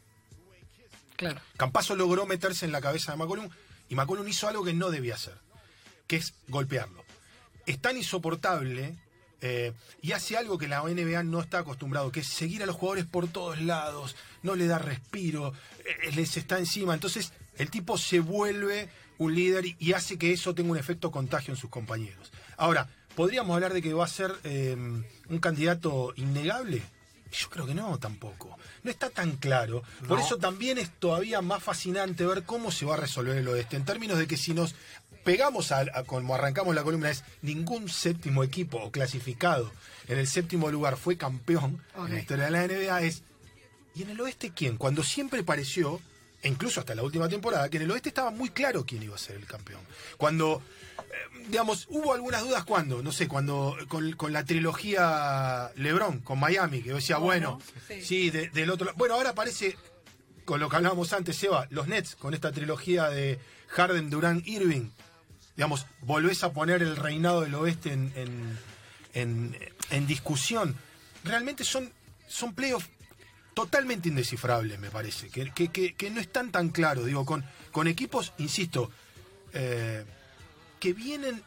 Claro. 1.16 1.42
Campazo 1.58 1.96
logró 1.96 2.26
meterse 2.28 2.66
en 2.66 2.72
la 2.72 2.82
cabeza 2.82 3.12
de 3.12 3.18
McCollum 3.18 3.50
y 3.90 3.96
McCollum 3.96 4.28
hizo 4.28 4.48
algo 4.48 4.64
que 4.64 4.74
no 4.74 4.90
debía 4.90 5.16
hacer, 5.16 5.38
que 6.08 6.18
es 6.18 6.34
golpearlo. 6.48 7.04
Es 7.66 7.80
tan 7.80 7.98
insoportable 7.98 8.96
eh, 9.42 9.74
y 10.02 10.14
hace 10.14 10.36
algo 10.36 10.58
que 10.58 10.68
la 10.68 10.82
NBA 10.82 11.24
no 11.24 11.40
está 11.40 11.60
acostumbrado, 11.60 12.12
que 12.12 12.22
es 12.22 12.28
seguir 12.28 12.64
a 12.64 12.66
los 12.66 12.76
jugadores 12.76 13.06
por 13.06 13.28
todos 13.28 13.62
lados, 13.62 14.16
no 14.42 14.56
le 14.56 14.68
da 14.68 14.80
respiro, 14.80 15.54
eh, 15.80 16.12
les 16.16 16.38
está 16.38 16.58
encima. 16.58 16.94
Entonces 16.94 17.34
el 17.58 17.70
tipo 17.70 17.98
se 17.98 18.20
vuelve 18.20 18.90
un 19.18 19.36
líder 19.36 19.66
y, 19.80 19.94
hace 19.94 20.18
que 20.18 20.32
eso 20.32 20.54
tenga 20.54 20.72
un 20.72 20.78
efecto 20.78 21.12
contagio 21.12 21.54
en 21.54 21.60
sus 21.60 21.70
compañeros. 21.70 22.32
Ahora, 22.56 22.88
¿podríamos 23.16 23.56
hablar 23.56 23.74
de 23.74 23.82
que 23.82 23.94
va 23.94 24.06
a 24.06 24.10
ser 24.10 24.34
eh, 24.44 24.76
un 24.76 25.40
candidato 25.40 26.14
innegable? 26.16 26.82
Yo 27.32 27.50
creo 27.50 27.66
que 27.66 27.74
no, 27.74 27.98
tampoco. 28.00 28.58
No 28.84 28.92
está 28.92 29.10
tan 29.10 29.38
claro. 29.38 29.84
Por 30.08 30.20
eso 30.20 30.38
también 30.38 30.78
es 30.78 30.92
todavía 31.00 31.42
más 31.42 31.62
fascinante 31.64 32.26
ver 32.26 32.44
cómo 32.44 32.72
se 32.72 32.86
va 32.86 32.94
a 32.96 32.98
resolver 32.98 33.38
el 33.38 33.48
oeste, 33.48 33.76
en 33.76 33.86
términos 33.86 34.18
de 34.18 34.28
que 34.28 34.38
si 34.38 34.54
nos 34.54 34.76
pegamos 35.24 35.72
a, 35.72 35.80
a- 35.94 36.04
como 36.04 36.36
arrancamos 36.36 36.74
la 36.74 36.84
columna, 36.84 37.10
es 37.10 37.24
ningún 37.42 37.90
séptimo 37.90 38.44
equipo 38.44 38.78
o 38.78 38.92
clasificado 38.92 39.72
en 40.08 40.18
el 40.20 40.28
séptimo 40.28 40.72
lugar 40.72 40.96
fue 40.96 41.18
campeón 41.18 41.84
en 41.98 42.14
la 42.14 42.20
historia 42.20 42.46
de 42.46 42.52
la 42.52 42.66
NBA, 42.66 43.02
es 43.02 43.24
¿y 43.94 44.04
en 44.04 44.12
el 44.12 44.22
oeste 44.22 44.54
quién? 44.56 44.78
Cuando 44.78 45.04
siempre 45.04 45.44
pareció, 45.44 46.00
e 46.42 46.48
incluso 46.48 46.80
hasta 46.80 46.94
la 46.96 47.04
última 47.04 47.28
temporada, 47.28 47.68
que 47.70 47.78
en 47.78 47.84
el 47.84 47.92
oeste 47.92 48.10
estaba 48.10 48.30
muy 48.32 48.50
claro 48.50 48.86
quién 48.86 49.02
iba 49.04 49.16
a 49.16 49.20
ser 49.20 49.36
el 49.38 49.46
campeón. 49.46 49.82
Cuando, 50.18 50.62
eh, 51.00 51.04
digamos, 51.50 51.88
hubo 51.90 52.14
algunas 52.14 52.42
dudas 52.44 52.64
cuando, 52.64 53.02
no 53.02 53.12
sé, 53.12 53.28
cuando 53.28 53.76
con, 53.88 54.12
con 54.14 54.32
la 54.34 54.46
trilogía 54.46 55.72
LeBron, 55.76 56.20
con 56.20 56.40
Miami, 56.40 56.82
que 56.82 56.94
decía, 56.94 57.18
bueno, 57.18 57.60
Sí. 57.88 58.02
sí, 58.04 58.30
de- 58.30 58.50
del 58.50 58.70
otro 58.70 58.86
lado. 58.86 58.98
Bueno, 58.98 59.16
ahora 59.16 59.34
parece, 59.34 59.76
con 60.46 60.60
lo 60.60 60.70
que 60.70 60.76
hablábamos 60.76 61.12
antes, 61.14 61.36
Seba, 61.36 61.68
los 61.72 61.88
Nets, 61.88 62.16
con 62.16 62.34
esta 62.34 62.52
trilogía 62.52 63.10
de 63.10 63.40
Harden, 63.70 64.10
Durant, 64.10 64.48
Irving, 64.48 64.90
digamos, 65.56 65.88
volvés 66.02 66.44
a 66.44 66.54
poner 66.54 66.82
el 66.84 66.96
reinado 66.96 67.42
del 67.42 67.56
oeste 67.56 67.92
en, 67.94 68.14
en, 68.16 68.60
en- 69.14 69.58
en 69.90 70.08
discusión. 70.08 70.76
Realmente 71.24 71.64
son, 71.64 71.92
son 72.28 72.54
playoffs 72.54 72.88
totalmente 73.58 74.08
indescifrables, 74.10 74.78
me 74.78 74.92
parece, 74.92 75.30
que, 75.30 75.50
que- 75.52 75.70
que- 75.70 75.96
que 75.96 76.12
no 76.12 76.22
están 76.22 76.52
tan 76.52 76.70
claros, 76.70 77.08
digo, 77.08 77.26
con, 77.26 77.44
con 77.72 77.88
equipos, 77.88 78.32
insisto, 78.38 78.92
eh, 79.52 80.06
que 80.80 80.94
vienen, 80.94 81.42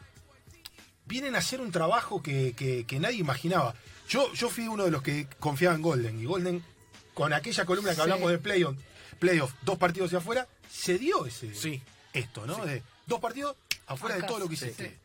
vienen 1.05 1.35
a 1.35 1.37
hacer 1.37 1.61
un 1.61 1.71
trabajo 1.71 2.21
que, 2.21 2.51
que- 2.53 2.83
que 2.85 2.99
nadie 2.99 3.15
imaginaba. 3.19 3.75
Yo, 4.09 4.33
yo 4.33 4.49
fui 4.49 4.67
uno 4.67 4.83
de 4.83 4.91
los 4.91 5.01
que 5.01 5.25
confiaba 5.39 5.73
en 5.73 5.81
Golden, 5.81 6.19
y 6.19 6.25
Golden, 6.25 6.61
con 7.13 7.31
aquella 7.31 7.63
columna 7.63 7.91
que 7.91 7.95
Sí. 7.95 8.01
hablamos 8.01 8.29
de 8.29 8.39
playoff, 8.39 8.75
playoff, 9.19 9.53
dos 9.61 9.77
partidos 9.77 10.11
de 10.11 10.17
afuera, 10.17 10.49
se 10.69 10.97
dio 10.97 11.25
ese 11.25 11.55
Sí. 11.55 11.81
esto, 12.11 12.45
¿no? 12.45 12.65
De 12.65 12.83
dos 13.07 13.21
partidos 13.21 13.55
afuera 13.87 14.15
de 14.17 14.23
todo 14.23 14.39
lo 14.39 14.49
que 14.49 14.55
hiciste. 14.55 14.89
sí. 14.89 14.95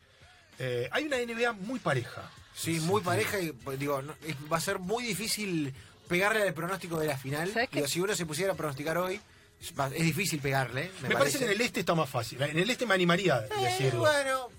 Eh, 0.59 0.89
hay 0.91 1.05
una 1.05 1.19
NBA 1.19 1.53
muy 1.53 1.79
pareja. 1.79 2.29
Sí, 2.53 2.81
muy 2.81 3.01
pareja 3.01 3.39
y 3.39 3.53
pues, 3.53 3.79
digo, 3.79 4.01
no- 4.01 4.15
va 4.51 4.57
a 4.57 4.61
ser 4.61 4.79
muy 4.79 5.05
difícil 5.05 5.73
pegarle 6.07 6.41
al 6.43 6.53
pronóstico 6.53 6.99
de 6.99 7.07
la 7.07 7.17
final. 7.17 7.51
Digo, 7.71 7.87
si 7.87 7.99
uno 7.99 8.15
se 8.15 8.25
pusiera 8.25 8.53
a 8.53 8.55
pronosticar 8.55 8.97
hoy, 8.97 9.19
es, 9.59 10.03
difícil 10.03 10.39
pegarle. 10.39 10.91
Me, 11.01 11.09
Me, 11.09 11.15
parece 11.15 11.39
que 11.39 11.45
en 11.45 11.51
el 11.51 11.61
este 11.61 11.79
está 11.81 11.95
más 11.95 12.09
fácil. 12.09 12.41
En 12.41 12.57
el 12.57 12.69
este 12.69 12.85
me 12.85 12.93
animaría 12.93 13.35
a 13.35 13.45
Eh, 13.45 13.63
decirlo. 13.63 13.99
bueno, 14.01 14.49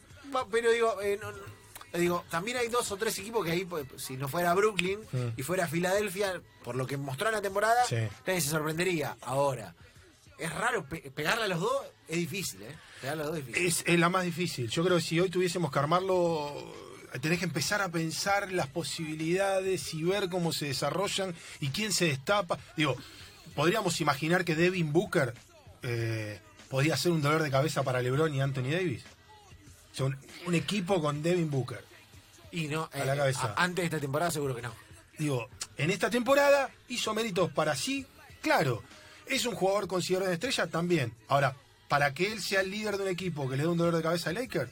pero 0.51 0.71
digo, 0.71 1.01
eh, 1.03 1.19
no- 1.21 1.59
Digo, 1.99 2.23
también 2.31 2.59
hay 2.59 2.69
dos 2.69 2.93
o 2.93 2.99
tres 2.99 3.19
equipos 3.19 3.43
que 3.47 3.51
ahí, 3.53 3.65
pues, 3.65 3.87
si 3.97 4.19
no 4.19 4.29
fuera 4.29 4.53
Brooklyn 4.53 5.01
Mm. 5.11 5.29
y 5.39 5.43
fuera 5.43 5.67
Filadelfia, 5.67 6.39
por 6.63 6.77
lo 6.77 6.87
que 6.87 6.99
mostró 6.99 7.29
en 7.29 7.35
la 7.37 7.41
temporada, 7.41 7.83
Sí. 7.87 7.97
nadie 8.27 8.43
se 8.43 8.51
sorprendería. 8.51 9.17
Ahora, 9.23 9.75
es 10.37 10.53
raro, 10.53 10.85
pe- 10.87 11.11
pegarle 11.15 11.45
a 11.45 11.49
los 11.49 11.61
dos 11.61 11.73
es 12.07 12.19
difícil, 12.19 12.61
¿eh? 12.63 12.77
Pegarle 13.01 13.23
a 13.23 13.25
los 13.25 13.33
dos 13.35 13.39
es 13.41 13.47
difícil. 13.47 13.67
Es, 13.69 13.85
es 13.87 13.99
la 13.99 14.11
más 14.11 14.25
difícil. 14.25 14.69
Yo 14.69 14.85
creo 14.85 14.99
que 14.99 15.03
si 15.03 15.19
hoy 15.19 15.31
tuviésemos 15.31 15.73
que 15.73 15.79
armarlo, 15.79 16.75
tenés 17.21 17.39
que 17.39 17.45
empezar 17.45 17.81
a 17.83 17.89
pensar 17.89 18.53
las 18.53 18.67
posibilidades 18.67 19.93
y 19.95 20.03
ver 20.03 20.29
cómo 20.29 20.53
se 20.53 20.67
desarrollan 20.67 21.35
y 21.61 21.69
quién 21.71 21.93
se 21.93 22.07
destapa. 22.07 22.59
Digo, 22.77 22.97
podríamos 23.55 24.01
imaginar 24.01 24.45
que 24.45 24.55
Devin 24.55 24.93
Booker 24.93 25.35
eh, 25.83 26.41
podía 26.69 26.97
ser 26.97 27.13
un 27.13 27.23
dolor 27.23 27.43
de 27.43 27.51
cabeza 27.51 27.83
para 27.83 28.01
LeBron 28.03 28.35
y 28.35 28.41
Anthony 28.41 28.71
Davis. 28.71 29.03
O 29.93 29.95
sea, 29.95 30.07
un, 30.07 30.17
un 30.47 30.55
equipo 30.55 31.01
con 31.01 31.23
Devin 31.23 31.51
Booker. 31.51 31.85
Y 32.53 32.69
no, 32.69 32.89
a 32.93 33.05
la 33.05 33.17
cabeza. 33.17 33.55
a- 33.57 33.63
antes 33.65 33.83
de 33.83 33.87
esta 33.87 34.01
temporada 34.01 34.31
seguro 34.31 34.55
que 34.55 34.63
no. 34.63 34.75
Digo, 35.19 35.49
en 35.77 35.91
esta 35.91 36.11
temporada 36.11 36.71
hizo 36.89 37.13
méritos 37.15 37.51
para 37.53 37.75
sí, 37.75 38.07
claro. 38.41 38.83
Es 39.27 39.45
un 39.45 39.55
jugador 39.55 39.87
considerado 39.89 40.27
una 40.27 40.35
estrella 40.35 40.67
también. 40.69 41.13
Ahora, 41.29 41.55
para 41.89 42.15
que 42.15 42.33
él 42.33 42.41
sea 42.41 42.61
el 42.63 42.71
líder 42.71 42.97
de 42.97 43.03
un 43.05 43.09
equipo 43.11 43.49
que 43.49 43.57
le 43.57 43.65
dé 43.65 43.69
un 43.69 43.77
dolor 43.79 43.97
de 43.97 44.03
cabeza 44.03 44.31
a 44.31 44.33
Lakers, 44.33 44.71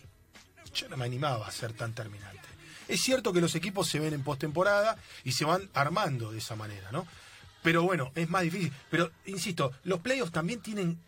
yo 0.73 0.89
no 0.89 0.97
me 0.97 1.05
animaba 1.05 1.47
a 1.47 1.51
ser 1.51 1.73
tan 1.73 1.95
terminante. 1.95 2.47
Es 2.89 3.01
cierto 3.01 3.33
que 3.33 3.41
los 3.41 3.55
equipos 3.55 3.89
se 3.89 3.99
ven 3.99 4.15
en 4.15 4.23
postemporada 4.23 4.97
y 5.25 5.33
se 5.33 5.45
van 5.45 5.69
armando 5.75 6.33
de 6.33 6.39
esa 6.39 6.57
manera, 6.57 6.91
¿no? 6.93 7.07
Pero 7.63 7.83
bueno, 7.83 8.13
es 8.15 8.29
más 8.29 8.43
difícil. 8.43 8.73
Pero, 8.91 9.11
insisto, 9.25 9.73
los 9.83 10.01
playoffs 10.01 10.33
también 10.33 10.61
tienen, 10.61 10.99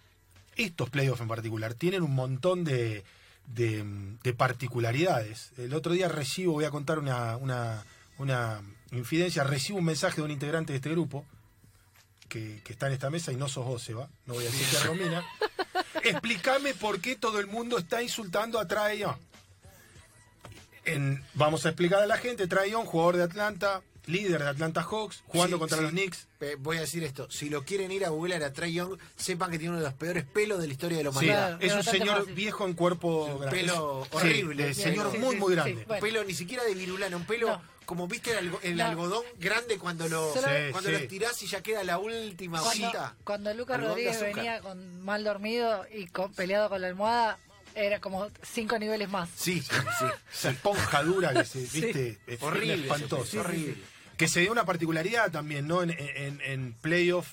estos 0.57 0.91
playoffs 0.91 1.21
en 1.21 1.29
particular, 1.29 1.75
tienen 1.75 2.03
un 2.03 2.15
montón 2.15 2.65
de, 2.65 3.05
de, 3.47 3.85
de 4.23 4.35
particularidades. 4.35 5.53
El 5.57 5.73
otro 5.73 5.93
día 5.93 6.09
recibo, 6.09 6.55
voy 6.55 6.65
a 6.65 6.71
contar 6.71 6.99
una, 6.99 7.37
una, 7.37 7.85
una 8.19 8.61
infidencia, 8.91 9.45
recibo 9.45 9.79
un 9.79 9.85
mensaje 9.85 10.17
de 10.17 10.23
un 10.23 10.31
integrante 10.33 10.73
de 10.73 10.79
este 10.79 10.91
grupo, 10.91 11.25
que, 12.29 12.61
que 12.65 12.73
está 12.73 12.89
en 12.89 12.95
esta 12.95 13.09
mesa 13.09 13.33
y 13.33 13.37
no 13.37 13.49
sos 13.49 13.65
vos, 13.65 13.83
Seba, 13.83 14.09
no 14.27 14.35
voy 14.35 14.45
a 14.45 14.51
decir 14.51 14.67
que 14.67 14.85
Romina. 14.85 15.25
Explícame 16.03 16.75
por 16.75 17.01
qué 17.01 17.17
todo 17.17 17.39
el 17.39 17.47
mundo 17.47 17.79
está 17.79 18.03
insultando 18.03 18.59
a 18.59 18.67
Trae 18.67 18.99
Young. 18.99 19.17
En- 20.95 21.25
vamos 21.35 21.65
a 21.67 21.71
explicar 21.71 22.03
a 22.03 22.07
la 22.07 22.19
gente, 22.19 22.47
Trae 22.47 22.73
jugador 22.73 23.17
de 23.17 23.23
Atlanta, 23.25 23.83
líder 24.07 24.43
de 24.43 24.49
Atlanta 24.49 24.83
Hawks, 24.83 25.23
jugando 25.27 25.57
Sí, 25.57 25.61
contra 25.61 25.77
sí. 25.79 25.83
los 25.83 25.93
Knicks. 25.93 26.27
Eh, 26.41 26.57
Voy 26.59 26.77
a 26.79 26.81
decir 26.81 27.05
esto, 27.05 27.31
si 27.31 27.51
lo 27.51 27.65
quieren 27.65 27.91
ir 27.93 28.05
a 28.07 28.09
googlear 28.11 28.43
a 28.43 28.53
Trey 28.53 28.73
Young, 28.73 28.99
sepan 29.17 29.51
que 29.51 29.59
tiene 29.59 29.71
uno 29.71 29.81
de 29.81 29.87
los 29.87 29.95
peores 29.95 30.25
pelos 30.25 30.61
de 30.61 30.67
la 30.67 30.73
historia 30.73 30.99
de 30.99 31.05
la 31.05 31.11
humanidad. 31.11 31.63
Es 31.63 31.73
un 31.75 31.83
señor 31.85 32.19
fácil. 32.21 32.35
viejo 32.35 32.67
en 32.67 32.75
cuerpo 32.75 33.25
Un 33.27 33.41
grande. 33.41 33.61
pelo 33.61 34.07
horrible. 34.13 34.73
señor 34.75 35.11
sí, 35.13 35.19
muy, 35.19 35.35
sí, 35.35 35.41
muy 35.41 35.49
sí, 35.51 35.55
grande. 35.55 35.85
bueno. 35.87 35.95
Un 35.95 36.01
pelo 36.01 36.25
ni 36.25 36.35
siquiera 36.35 36.65
de 36.65 36.75
virulana, 36.75 37.17
un 37.17 37.25
pelo 37.27 37.49
No. 37.49 37.63
como 37.85 38.07
viste 38.09 38.31
el, 38.31 38.39
algo- 38.39 38.61
el 38.63 38.77
No. 38.77 38.85
algodón 38.87 39.25
grande 39.39 39.79
cuando 39.79 40.09
lo, 40.09 40.31
cuando 40.71 40.89
sí. 40.89 40.93
lo 40.93 40.99
estirás 40.99 41.43
y 41.43 41.47
ya 41.47 41.61
queda 41.63 41.83
la 41.85 41.99
última 41.99 42.61
Cuando, 42.61 42.87
hojita. 42.87 43.15
cuando 43.25 43.53
Lucas 43.55 43.81
Rodríguez 43.83 44.21
venía 44.21 44.61
con 44.61 45.03
mal 45.03 45.25
dormido 45.25 45.85
y 45.93 46.07
con- 46.07 46.33
peleado 46.33 46.69
con 46.71 46.81
la 46.81 46.87
almohada, 46.89 47.39
era 47.85 48.01
como 48.01 48.29
cinco 48.43 48.79
niveles 48.79 49.09
más. 49.09 49.29
Sí, 49.37 49.61
sí, 49.63 49.69
sí. 49.99 50.05
Esa 50.33 50.51
esponja 50.51 51.03
dura 51.03 51.33
que 51.33 51.45
se, 51.45 51.61
viste, 51.61 52.19
es 52.27 52.43
Horrible. 52.43 52.75
espantoso. 52.75 53.41
horrible. 53.41 53.77
Que 54.17 54.29
se 54.29 54.41
dio 54.41 54.51
una 54.53 54.65
particularidad 54.65 55.31
también, 55.31 55.69
¿no? 55.69 55.83
En, 55.83 55.91
en, 55.91 56.41
en 56.43 56.73
playoff, 56.73 57.29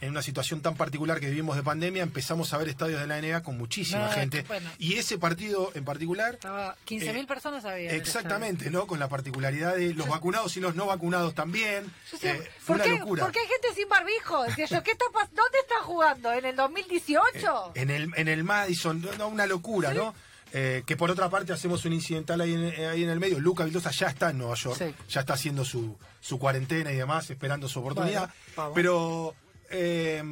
en 0.00 0.10
una 0.10 0.22
situación 0.22 0.60
tan 0.60 0.76
particular 0.76 1.18
que 1.20 1.28
vivimos 1.28 1.56
de 1.56 1.62
pandemia, 1.62 2.02
empezamos 2.02 2.52
a 2.52 2.58
ver 2.58 2.68
estadios 2.68 3.00
de 3.00 3.06
la 3.06 3.20
NBA 3.20 3.42
con 3.42 3.56
muchísima 3.58 4.06
No, 4.06 4.12
gente. 4.12 4.42
bueno. 4.48 4.70
Y 4.78 4.94
ese 4.94 5.18
partido 5.18 5.70
en 5.74 5.84
particular, 5.84 6.34
Estaba 6.34 6.76
15.000 6.86 7.24
Eh, 7.24 7.26
personas 7.26 7.64
había. 7.64 7.92
exactamente, 7.92 8.70
¿no? 8.70 8.86
Con 8.86 8.98
la 8.98 9.08
particularidad 9.08 9.76
de 9.76 9.94
los 9.94 10.08
vacunados 10.08 10.56
y 10.56 10.60
los 10.60 10.74
no 10.74 10.86
vacunados 10.86 11.34
también. 11.34 11.84
Yo 12.12 12.18
Eh, 12.28 12.48
¿por, 12.66 12.76
una 12.76 12.84
qué, 12.84 12.90
locura. 12.98 13.22
por 13.24 13.32
qué 13.32 13.40
hay 13.40 13.46
gente 13.46 13.68
sin 13.74 13.88
barbijo? 13.88 14.42
Decía 14.44 14.66
yo, 14.66 14.82
¿qué 14.82 14.92
está 14.92 15.04
¿dónde 15.12 15.58
está 15.62 15.80
jugando? 15.82 16.32
¿En 16.32 16.44
el 16.44 16.56
2018? 16.56 17.72
En 17.74 17.90
el, 17.90 18.10
en 18.16 18.28
el 18.28 18.44
Madison, 18.44 19.04
no, 19.18 19.28
una 19.28 19.46
locura, 19.46 19.94
¿no? 19.94 20.14
Eh, 20.52 20.82
que 20.86 20.96
por 20.96 21.10
otra 21.10 21.28
parte 21.28 21.52
hacemos 21.52 21.84
un 21.84 21.92
incidental 21.92 22.40
ahí 22.40 22.54
en, 22.54 22.86
ahí 22.86 23.02
en 23.02 23.10
el 23.10 23.20
medio. 23.20 23.38
Luca 23.38 23.64
Vildosa 23.64 23.90
ya 23.90 24.06
está 24.08 24.30
en 24.30 24.38
Nueva 24.38 24.54
York, 24.54 24.76
Sí. 24.78 24.94
ya 25.10 25.20
está 25.20 25.34
haciendo 25.34 25.62
su, 25.64 25.98
su 26.20 26.38
cuarentena 26.38 26.90
y 26.90 26.96
demás, 26.96 27.28
esperando 27.28 27.68
su 27.68 27.80
oportunidad. 27.80 28.30
Bueno, 28.56 28.72
pero 28.74 29.34
eh, 29.70 30.22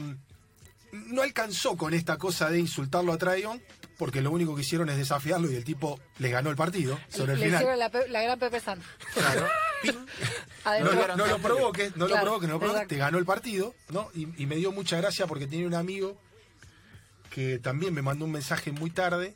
no 0.92 1.22
alcanzó 1.22 1.76
con 1.76 1.94
esta 1.94 2.16
cosa 2.16 2.50
de 2.50 2.58
insultarlo 2.58 3.12
a 3.12 3.18
Trayon, 3.18 3.60
porque 3.98 4.20
lo 4.22 4.30
único 4.30 4.54
que 4.54 4.62
hicieron 4.62 4.88
es 4.90 4.96
desafiarlo 4.96 5.50
y 5.50 5.54
el 5.56 5.64
tipo 5.64 5.98
les 6.18 6.30
ganó 6.32 6.50
el 6.50 6.56
partido 6.56 6.98
sobre 7.08 7.32
el 7.34 7.40
Le 7.40 7.46
final. 7.46 7.60
hicieron 7.62 7.78
la, 7.78 7.90
pe- 7.90 8.08
la 8.08 8.22
gran 8.22 8.38
Pepe 8.38 8.60
San. 8.60 8.80
Claro. 9.14 9.46
No, 10.64 10.92
lo- 10.92 11.16
no 11.16 11.26
lo 11.26 11.38
provoques, 11.38 11.96
no 11.96 12.08
lo 12.08 12.20
provoques, 12.20 12.48
no 12.48 12.54
lo 12.54 12.60
provoques, 12.60 12.88
te 12.88 12.96
ganó 12.96 13.18
el 13.18 13.24
partido, 13.24 13.74
¿no? 13.90 14.10
Y, 14.14 14.26
y 14.42 14.46
me 14.46 14.56
dio 14.56 14.72
mucha 14.72 14.96
gracia 14.96 15.26
porque 15.26 15.46
tenía 15.46 15.66
un 15.66 15.74
amigo 15.74 16.18
que 17.30 17.58
también 17.58 17.92
me 17.94 18.02
mandó 18.02 18.24
un 18.24 18.32
mensaje 18.32 18.72
muy 18.72 18.90
tarde 18.90 19.34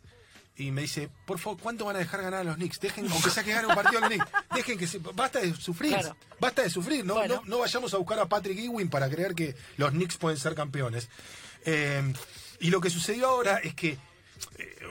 y 0.57 0.71
me 0.73 0.83
dice, 0.83 1.09
por 1.27 1.39
favor, 1.39 1.59
¿cuánto 1.61 1.85
van 1.87 1.97
a 1.97 2.01
dejar 2.01 2.23
ganar 2.23 2.41
a 2.41 2.45
los 2.45 2.57
Knicks? 2.57 2.81
Dejen, 2.81 3.11
aunque 3.11 3.31
sea 3.31 3.43
que 3.43 3.53
gane 3.53 3.67
un 3.69 3.75
partido 3.75 3.99
a 3.99 4.01
los 4.03 4.11
Knicks, 4.11 4.27
dejen 4.55 4.79
que 4.79 4.87
se, 4.87 4.99
basta 4.99 5.41
de 5.41 5.55
sufrir, 5.55 5.95
Claro. 5.95 6.17
basta 6.39 6.63
de 6.63 6.71
sufrir, 6.71 7.05
no, 7.05 7.15
Bueno. 7.15 7.37
no, 7.37 7.43
no 7.47 7.59
vayamos 7.61 7.95
a 7.95 7.97
buscar 7.97 8.19
a 8.19 8.27
Patrick 8.29 8.59
Ewing 8.59 8.91
para 8.91 9.09
creer 9.09 9.35
que 9.35 9.55
los 9.79 9.91
Knicks 9.93 10.17
pueden 10.19 10.39
ser 10.39 10.55
campeones. 10.55 11.09
Eh, 11.65 12.13
y 12.61 12.71
lo 12.71 12.81
que 12.81 12.91
sucedió 12.91 13.29
ahora 13.29 13.59
es 13.59 13.75
que 13.75 13.97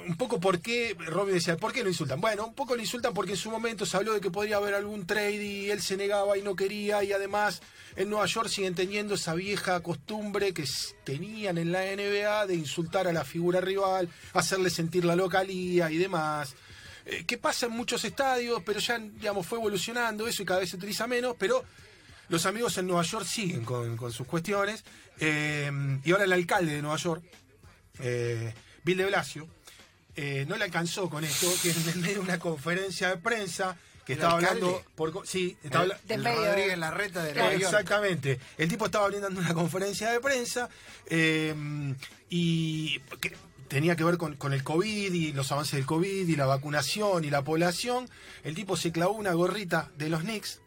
un 0.08 0.18
poco 0.18 0.39
por 0.39 0.60
qué, 0.60 0.96
Robbie 0.98 1.36
decía, 1.36 1.58
¿por 1.58 1.72
qué 1.72 1.84
lo 1.84 1.89
insultan? 1.89 2.20
Bueno, 2.20 2.46
un 2.46 2.53
poco 2.53 2.75
lo 2.75 2.82
insultan 2.82 3.13
porque 3.13 3.32
en 3.32 3.38
su 3.38 3.51
momento 3.51 3.86
se 3.86 3.98
habló 3.98 4.13
de 4.13 4.22
que 4.22 4.32
podría 4.32 4.58
haber 4.58 4.74
algún 4.74 5.06
trade 5.06 5.44
y 5.44 5.70
él 5.70 5.82
se 5.82 5.98
negaba 5.98 6.38
y 6.38 6.41
no 6.41 6.56
quería 6.56 7.03
y 7.03 7.12
además 7.12 7.62
en 7.96 8.10
Nueva 8.10 8.25
York 8.25 8.50
siguen 8.50 8.75
teniendo 8.75 9.15
esa 9.15 9.34
vieja 9.36 9.79
costumbre 9.82 10.53
que 10.53 10.65
tenían 11.03 11.58
en 11.58 11.72
la 11.72 11.82
NBA 11.84 12.48
de 12.48 12.56
insultar 12.56 13.08
a 13.08 13.13
la 13.13 13.24
figura 13.24 13.62
rival, 13.62 14.10
hacerle 14.34 14.70
sentir 14.70 15.06
la 15.06 15.15
localía 15.15 15.91
y 15.91 15.98
demás. 15.98 16.56
Eh, 17.06 17.25
que 17.25 17.38
pasa 17.38 17.65
en 17.65 17.74
muchos 17.74 18.03
estadios, 18.06 18.62
pero 18.65 18.79
ya, 18.79 19.00
digamos, 19.00 19.46
fue 19.46 19.58
evolucionando 19.58 20.27
eso 20.27 20.44
y 20.44 20.46
cada 20.46 20.60
vez 20.60 20.70
se 20.70 20.77
utiliza 20.77 21.08
menos, 21.08 21.36
pero 21.38 21.63
los 22.29 22.46
amigos 22.46 22.77
en 22.77 22.88
Nueva 22.88 23.03
York 23.03 23.25
siguen 23.25 23.65
con, 23.65 23.98
sus 24.12 24.27
cuestiones. 24.27 24.84
Eh, 25.20 25.72
y 26.03 26.12
ahora 26.12 26.24
el 26.24 26.34
alcalde 26.34 26.74
de 26.74 26.82
Nueva 26.82 26.98
York, 26.98 27.24
eh, 28.00 28.53
Bill 28.83 28.98
de 28.98 29.05
Blasio, 29.05 29.48
eh, 30.15 30.45
no 30.48 30.57
le 30.57 30.65
alcanzó 30.65 31.09
con 31.09 31.24
esto, 31.24 31.48
que 31.62 31.71
en 31.71 32.01
medio 32.01 32.15
de 32.15 32.19
una 32.19 32.39
conferencia 32.39 33.09
de 33.09 33.17
prensa 33.17 33.77
que 34.05 34.13
¿El 34.13 34.19
estaba 34.19 34.38
alcalde? 34.39 34.65
hablando 34.65 34.83
por 34.95 35.27
sí, 35.27 35.55
estaba 35.63 35.86
El 36.07 36.24
medio. 36.24 36.45
Rodríguez 36.45 36.77
Larreta 36.77 37.24
de 37.24 37.33
Claro. 37.33 37.55
Exactamente. 37.55 38.39
El 38.57 38.67
tipo 38.67 38.86
estaba 38.86 39.07
brindando 39.07 39.39
una 39.39 39.53
conferencia 39.53 40.12
de 40.12 40.19
prensa 40.19 40.67
eh, 41.07 41.53
y 42.29 43.00
que 43.21 43.36
tenía 43.67 43.95
que 43.95 44.03
ver 44.03 44.17
con, 44.17 44.36
con 44.36 44.51
el 44.53 44.63
COVID 44.63 45.13
y 45.13 45.31
los 45.31 45.51
avances 45.51 45.74
del 45.75 45.86
COVID 45.86 46.27
y 46.27 46.36
la 46.36 46.48
vacunación 46.48 47.24
y 47.24 47.29
la 47.29 47.43
población. 47.43 48.09
El 48.43 48.55
tipo 48.55 48.75
se 48.75 48.91
clavó 48.91 49.13
una 49.13 49.33
gorrita 49.33 49.91
de 49.98 50.09
los 50.09 50.21
Knicks 50.21 50.59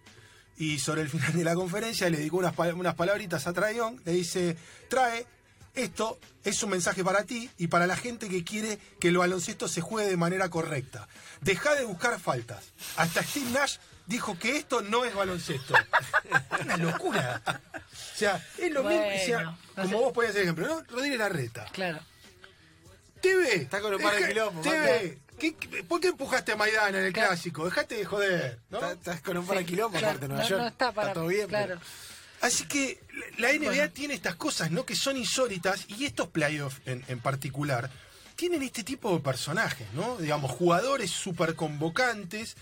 y 0.57 0.79
sobre 0.79 1.03
el 1.03 1.09
final 1.09 1.33
de 1.33 1.43
la 1.43 1.57
conferencia 1.57 2.09
le 2.09 2.19
dedicó 2.19 2.37
unas, 2.37 2.57
unas 2.77 2.95
palabritas 2.95 3.49
a 3.49 3.53
Traión. 3.53 4.01
Le 4.05 4.13
dice, 4.13 4.57
trae, 4.89 5.27
esto 5.75 6.19
es 6.45 6.63
un 6.63 6.71
mensaje 6.71 7.03
para 7.05 7.25
ti 7.25 7.51
y 7.59 7.69
para 7.69 7.87
la 7.87 7.97
gente 7.97 8.29
que 8.29 8.45
quiere 8.45 8.79
que 9.01 9.09
el 9.09 9.17
baloncesto 9.19 9.69
se 9.69 9.81
juegue 9.81 10.09
de 10.11 10.17
manera 10.17 10.49
correcta. 10.51 11.09
Deja 11.41 11.75
de 11.75 11.85
buscar 11.85 12.19
faltas. 12.21 12.65
Hasta 12.97 13.23
Steve 13.23 13.51
Nash 13.51 13.77
dijo 14.07 14.39
que 14.39 14.57
esto 14.57 14.83
no 14.83 15.05
es 15.05 15.15
baloncesto. 15.15 15.75
Una 16.63 16.77
locura. 16.77 17.41
O 17.47 18.17
sea, 18.19 18.45
es 18.59 18.71
lo 18.73 18.83
mismo. 18.83 19.05
o 19.07 19.25
sea, 19.27 19.43
no 19.43 19.59
como 19.77 19.89
sé. 19.89 19.95
vos 19.95 20.13
podías 20.13 20.31
hacer 20.31 20.43
ejemplo, 20.43 20.67
¿no? 20.67 20.83
Rodríguez 20.89 21.19
Larreta. 21.19 21.65
Claro. 21.73 22.01
TV. 23.21 23.55
Está 23.57 23.81
con 23.81 23.95
un 23.95 24.03
par 24.03 24.15
de 24.17 24.29
quilombos, 24.29 24.63
TV. 24.65 25.19
¿Qué- 25.39 25.55
qué- 25.57 25.83
¿Por 25.85 26.01
qué 26.01 26.09
empujaste 26.09 26.53
a 26.53 26.57
Maidana 26.57 26.99
en 26.99 27.05
el 27.07 27.13
Claro. 27.13 27.31
clásico? 27.31 27.65
Dejate 27.65 27.97
de 27.97 28.05
joder. 28.05 28.59
¿no? 28.71 28.79
Está- 28.79 28.93
Estás 28.93 29.21
con 29.23 29.37
un 29.39 29.47
par 29.47 29.59
de 29.59 29.65
kilómetros 29.65 30.01
Claro, 30.01 30.11
aparte 30.19 30.25
de 30.27 30.29
Nueva 30.29 30.43
no, 30.45 30.49
York. 30.49 30.61
no 30.63 30.69
está 30.69 30.93
para. 30.93 31.13
todo 31.13 31.27
bien. 31.29 31.49
claro. 31.49 31.67
pero- 31.81 32.12
Así 32.43 32.65
que 32.65 33.01
la 33.39 33.51
NBA 33.53 33.65
Bueno. 33.71 33.91
tiene 33.93 34.15
estas 34.15 34.35
cosas, 34.35 34.71
¿no? 34.71 34.85
Que 34.85 34.95
son 34.97 35.17
insólitas 35.17 35.87
y 35.89 36.05
estos 36.05 36.29
playoffs 36.29 36.81
en, 36.85 37.03
en 37.09 37.21
particular 37.21 37.89
tienen 38.37 38.63
este 38.63 38.83
tipo 38.85 39.15
de 39.15 39.21
personajes, 39.21 39.87
¿no? 39.95 40.17
Digamos, 40.19 40.51
jugadores 40.51 41.11
súper 41.11 41.55
convocantes 41.55 42.57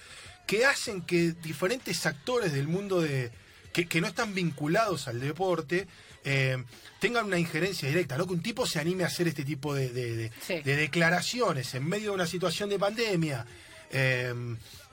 que 0.46 0.66
hacen 0.66 1.02
que 1.02 1.32
diferentes 1.32 2.06
actores 2.06 2.52
del 2.52 2.68
mundo 2.68 3.00
de. 3.00 3.32
que, 3.72 3.87
que 3.87 4.00
no 4.00 4.06
están 4.08 4.34
vinculados 4.34 5.08
al 5.08 5.18
deporte. 5.20 5.87
eh, 6.25 6.62
tengan 6.99 7.25
una 7.25 7.38
injerencia 7.38 7.88
directa, 7.88 8.18
¿no? 8.18 8.26
Que 8.26 8.34
un 8.34 8.42
tipo 8.42 8.66
se 8.66 8.78
anime 8.78 9.04
a 9.04 9.06
hacer 9.06 9.26
este 9.28 9.42
tipo 9.42 9.72
de, 9.75 9.88
de- 9.88 10.16
de- 10.16 10.32
Sí. 10.46 10.60
de 10.60 10.76
declaraciones 10.76 11.75
en 11.75 11.88
medio 11.88 12.10
de 12.10 12.14
una 12.16 12.26
situación 12.26 12.68
de 12.68 12.78
pandemia 12.78 13.46
eh, 13.90 14.34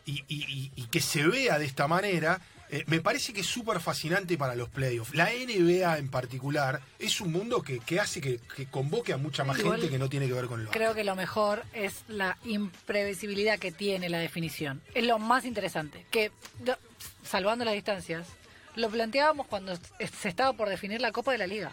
y, 0.06 0.24
y- 0.30 0.46
y- 0.46 0.72
y 0.78 0.84
que 0.88 1.02
se 1.02 1.28
vea 1.28 1.60
de 1.60 1.66
esta 1.66 1.86
manera, 1.90 2.40
Eh, 2.70 2.84
me 2.88 3.00
parece 3.00 3.32
que 3.34 3.42
es 3.42 3.48
súper 3.48 3.80
fascinante 3.80 4.38
para 4.38 4.54
los 4.56 4.68
playoffs. 4.70 5.16
La 5.16 5.30
NBA 5.32 5.98
en 5.98 6.10
particular 6.10 6.82
es 7.00 7.22
un 7.22 7.32
mundo 7.32 7.62
que, 7.62 7.80
que 7.80 8.00
hace 8.00 8.20
que, 8.20 8.40
que 8.56 8.66
convoque 8.66 9.14
a 9.14 9.18
mucha 9.18 9.44
más 9.46 9.58
Igual 9.60 9.78
gente 9.80 9.92
que 9.92 9.98
no 10.00 10.10
tiene 10.10 10.28
que 10.28 10.34
ver 10.34 10.46
con 10.48 10.60
el 10.62 10.68
Creo 10.68 10.94
que 10.94 11.04
lo 11.06 11.16
mejor 11.16 11.64
es 11.74 12.04
la 12.08 12.38
imprevisibilidad 12.44 13.60
que 13.60 13.72
tiene 13.72 14.10
la 14.10 14.20
definición. 14.20 14.82
Es 14.94 15.06
lo 15.06 15.20
más 15.20 15.46
interesante. 15.46 16.06
Que, 16.12 16.32
do- 16.60 16.78
salvando 17.24 17.64
las 17.66 17.74
distancias, 17.74 18.28
lo 18.76 18.90
planteábamos 18.90 19.48
cuando 19.48 19.76
se 19.76 20.30
estaba 20.30 20.54
por 20.54 20.70
definir 20.70 21.02
la 21.02 21.12
Copa 21.12 21.32
de 21.32 21.38
la 21.38 21.48
Liga. 21.48 21.72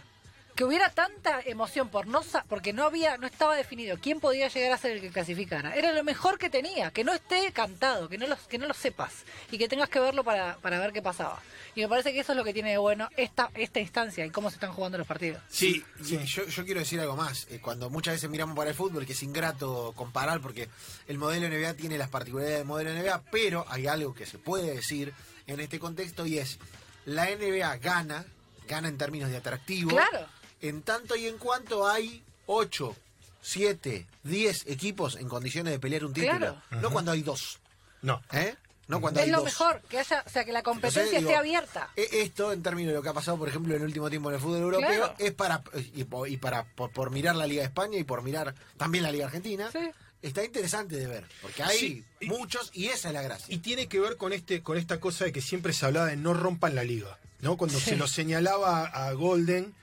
Que 0.55 0.63
hubiera 0.65 0.89
tanta 0.91 1.41
emoción 1.45 1.89
por 1.89 2.07
no 2.07 2.23
porque 2.49 2.73
no 2.73 2.85
había 2.85 3.17
no 3.19 3.27
estaba 3.27 3.57
definido 3.57 3.99
quién 4.01 4.21
podía 4.21 4.47
llegar 4.49 4.73
a 4.73 4.79
ser 4.79 4.93
el 4.93 5.01
que 5.01 5.11
clasificara. 5.11 5.75
Era 5.75 5.93
lo 5.93 6.05
mejor 6.05 6.39
que 6.39 6.49
tenía, 6.49 6.91
que 6.93 7.03
no 7.03 7.13
esté 7.13 7.51
cantado, 7.53 8.09
que 8.09 8.19
no 8.19 8.27
lo, 8.29 8.37
que 8.49 8.57
no 8.59 8.67
lo 8.67 8.75
sepas 8.75 9.25
y 9.51 9.59
que 9.59 9.69
tengas 9.69 9.89
que 9.89 9.99
verlo 9.99 10.23
para, 10.23 10.57
para 10.59 10.79
ver 10.79 10.93
qué 10.93 11.03
pasaba. 11.03 11.41
Y 11.75 11.81
me 11.81 11.89
parece 11.89 12.13
que 12.13 12.21
eso 12.21 12.33
es 12.33 12.39
lo 12.39 12.45
que 12.45 12.53
tiene 12.53 12.71
de 12.71 12.79
bueno 12.79 13.09
esta 13.17 13.51
esta 13.55 13.81
instancia 13.81 14.25
y 14.25 14.31
cómo 14.31 14.49
se 14.49 14.55
están 14.57 14.73
jugando 14.73 14.97
los 14.97 15.07
partidos. 15.09 15.43
Sí, 15.49 15.85
Sí. 16.03 16.19
yo 16.25 16.65
quiero 16.65 16.81
decir 16.81 17.01
algo 17.01 17.17
más. 17.17 17.49
Eh, 17.51 17.59
Cuando 17.61 17.91
muchas 17.91 18.15
veces 18.15 18.31
miramos 18.31 18.57
para 18.57 18.71
el 18.71 18.77
fútbol, 18.77 19.05
que 19.07 19.13
es 19.15 19.23
ingrato 19.25 19.93
comparar 19.97 20.41
porque 20.41 20.69
el 21.09 21.19
modelo 21.19 21.49
NBA 21.49 21.75
tiene 21.75 21.99
las 21.99 22.11
particularidades 22.11 22.59
del 22.61 22.67
modelo 22.69 22.91
NBA, 22.93 23.23
pero 23.33 23.67
hay 23.69 23.89
algo 23.89 24.15
que 24.15 24.25
se 24.25 24.39
puede 24.39 24.73
decir 24.75 25.13
en 25.49 25.59
este 25.59 25.81
contexto 25.81 26.27
y 26.27 26.39
es 26.39 26.59
la 27.07 27.27
NBA 27.29 27.77
gana, 27.79 28.25
gana 28.69 28.87
en 28.89 28.97
términos 28.97 29.31
de 29.31 29.37
atractivo, 29.39 29.91
Claro. 29.91 30.27
En 30.69 30.83
tanto 30.83 31.17
y 31.17 31.27
en 31.27 31.39
cuanto 31.39 31.87
hay 31.89 32.23
8, 32.47 32.97
7, 33.43 34.07
10 34.23 34.67
equipos 34.67 35.17
en 35.17 35.29
condiciones 35.29 35.73
de 35.73 35.79
pelear 35.79 36.05
un 36.05 36.13
título. 36.13 36.39
Claro. 36.39 36.63
No 36.81 36.91
cuando 36.91 37.13
hay 37.13 37.23
dos, 37.23 37.59
No. 38.03 38.23
¿eh? 38.33 38.55
No 38.87 39.01
cuando 39.01 39.21
Es 39.21 39.25
hay 39.27 39.31
lo 39.33 39.39
dos. 39.39 39.47
mejor, 39.47 39.81
que 39.89 39.99
haya, 39.99 40.23
o 40.27 40.29
sea, 40.31 40.45
que 40.45 40.53
la 40.53 40.63
competencia 40.63 41.01
Entonces, 41.05 41.21
digo, 41.21 41.31
esté 41.31 41.39
abierta. 41.39 41.89
e- 41.97 42.21
Esto, 42.23 42.53
en 42.53 42.63
términos 42.63 42.89
de 42.91 42.97
lo 42.97 43.03
que 43.03 43.09
ha 43.09 43.15
pasado, 43.15 43.39
por 43.39 43.49
ejemplo, 43.49 43.75
en 43.75 43.81
el 43.81 43.87
último 43.87 44.11
tiempo 44.11 44.29
en 44.29 44.35
el 44.35 44.41
fútbol 44.43 44.59
europeo, 44.61 44.89
Claro. 44.89 45.15
es 45.19 45.33
para, 45.33 45.63
y, 45.95 46.37
para 46.37 46.65
por, 46.65 46.91
por 46.91 47.11
mirar 47.11 47.35
la 47.35 47.47
Liga 47.47 47.63
de 47.63 47.69
España 47.69 47.97
y 47.99 48.05
por 48.05 48.23
mirar 48.23 48.55
también 48.77 49.05
la 49.05 49.11
Liga 49.11 49.25
Argentina, 49.25 49.71
Sí. 49.73 49.79
está 50.21 50.45
interesante 50.45 50.97
de 50.97 51.07
ver, 51.07 51.25
porque 51.41 51.63
hay 51.63 51.79
Sí, 51.79 52.05
y- 52.21 52.27
muchos 52.27 52.71
y 52.75 52.89
esa 52.89 53.09
es 53.09 53.15
la 53.15 53.23
gracia. 53.23 53.55
Y 53.55 53.59
tiene 53.61 53.87
que 53.89 54.01
ver 54.01 54.19
con 54.19 54.35
este 54.35 54.63
con 54.63 54.77
esta 54.77 55.01
cosa 55.01 55.25
de 55.25 55.33
que 55.33 55.41
siempre 55.41 55.73
se 55.73 55.87
hablaba 55.87 56.07
de 56.09 56.17
no 56.17 56.35
rompan 56.35 56.75
la 56.75 56.85
liga, 56.85 57.19
¿no? 57.41 57.57
Cuando 57.57 57.79
Sí. 57.79 57.87
se 57.91 57.97
lo 57.97 58.07
señalaba 58.07 58.85
a 58.85 59.11
Golden 59.13 59.75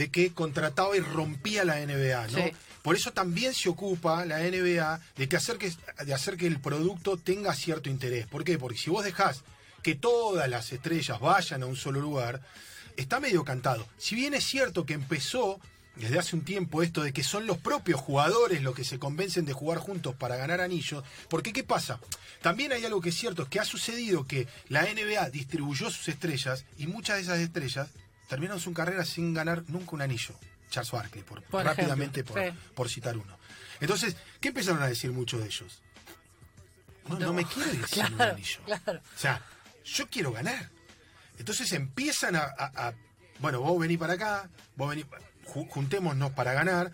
de 0.00 0.10
que 0.10 0.32
contrataba 0.32 0.96
y 0.96 1.00
rompía 1.00 1.62
la 1.62 1.76
NBA, 1.84 2.28
¿no? 2.28 2.38
Sí. 2.38 2.52
Por 2.80 2.96
eso 2.96 3.12
también 3.12 3.52
se 3.52 3.68
ocupa 3.68 4.24
la 4.24 4.38
NBA 4.38 4.98
de 5.14 5.28
que 5.28 5.36
hacer 5.36 5.58
que 5.58 5.70
de 6.06 6.14
hacer 6.14 6.38
que 6.38 6.46
el 6.46 6.58
producto 6.58 7.18
tenga 7.18 7.52
cierto 7.52 7.90
interés. 7.90 8.26
¿Por 8.26 8.42
qué? 8.42 8.56
Porque 8.58 8.78
si 8.78 8.88
vos 8.88 9.04
dejás 9.04 9.42
que 9.82 9.94
todas 9.94 10.48
las 10.48 10.72
estrellas 10.72 11.20
vayan 11.20 11.62
a 11.62 11.66
un 11.66 11.76
solo 11.76 12.00
lugar, 12.00 12.40
está 12.96 13.20
medio 13.20 13.44
cantado. 13.44 13.86
Si 13.98 14.14
bien 14.14 14.32
es 14.32 14.44
cierto 14.44 14.86
que 14.86 14.94
empezó 14.94 15.60
desde 15.96 16.18
hace 16.18 16.34
un 16.34 16.46
tiempo 16.46 16.82
esto 16.82 17.02
de 17.02 17.12
que 17.12 17.22
son 17.22 17.46
los 17.46 17.58
propios 17.58 18.00
jugadores 18.00 18.62
los 18.62 18.74
que 18.74 18.84
se 18.84 18.98
convencen 18.98 19.44
de 19.44 19.52
jugar 19.52 19.76
juntos 19.76 20.14
para 20.14 20.36
ganar 20.36 20.62
anillos, 20.62 21.04
porque 21.28 21.52
¿qué 21.52 21.62
pasa? 21.62 22.00
También 22.40 22.72
hay 22.72 22.86
algo 22.86 23.02
que 23.02 23.10
es 23.10 23.18
cierto, 23.18 23.42
es 23.42 23.48
que 23.50 23.60
ha 23.60 23.66
sucedido 23.66 24.26
que 24.26 24.48
la 24.70 24.82
NBA 24.82 25.28
distribuyó 25.28 25.90
sus 25.90 26.08
estrellas 26.08 26.64
y 26.78 26.86
muchas 26.86 27.16
de 27.16 27.22
esas 27.22 27.40
estrellas 27.40 27.90
terminaron 28.30 28.60
su 28.60 28.72
carrera 28.72 29.04
sin 29.04 29.34
ganar 29.34 29.64
nunca 29.68 29.90
un 29.92 30.00
anillo. 30.02 30.34
Charles 30.70 30.92
Barkley, 30.92 31.22
por, 31.24 31.42
Por 31.42 31.64
rápidamente 31.64 32.24
por, 32.24 32.40
sí. 32.42 32.50
por 32.74 32.88
citar 32.88 33.16
uno. 33.18 33.36
Entonces, 33.80 34.16
¿qué 34.40 34.48
empezaron 34.48 34.80
a 34.82 34.86
decir 34.86 35.10
muchos 35.10 35.40
de 35.40 35.46
ellos? 35.46 35.82
No, 37.08 37.18
no, 37.18 37.26
No. 37.26 37.32
me 37.34 37.44
quiero 37.44 37.72
ir 37.74 37.86
sin 37.88 38.14
un 38.14 38.22
anillo. 38.22 38.60
claro. 38.64 39.00
O 39.16 39.18
sea, 39.18 39.42
yo 39.84 40.06
quiero 40.08 40.32
ganar. 40.32 40.70
Entonces 41.38 41.72
empiezan 41.72 42.36
a, 42.36 42.42
a- 42.56 42.88
a- 42.88 42.94
bueno, 43.40 43.60
vos 43.60 43.78
venís 43.80 43.98
para 43.98 44.12
acá, 44.14 44.48
vos 44.76 44.88
venís, 44.90 45.06
ju- 45.46 45.68
juntémonos 45.68 46.30
para 46.32 46.52
ganar. 46.52 46.92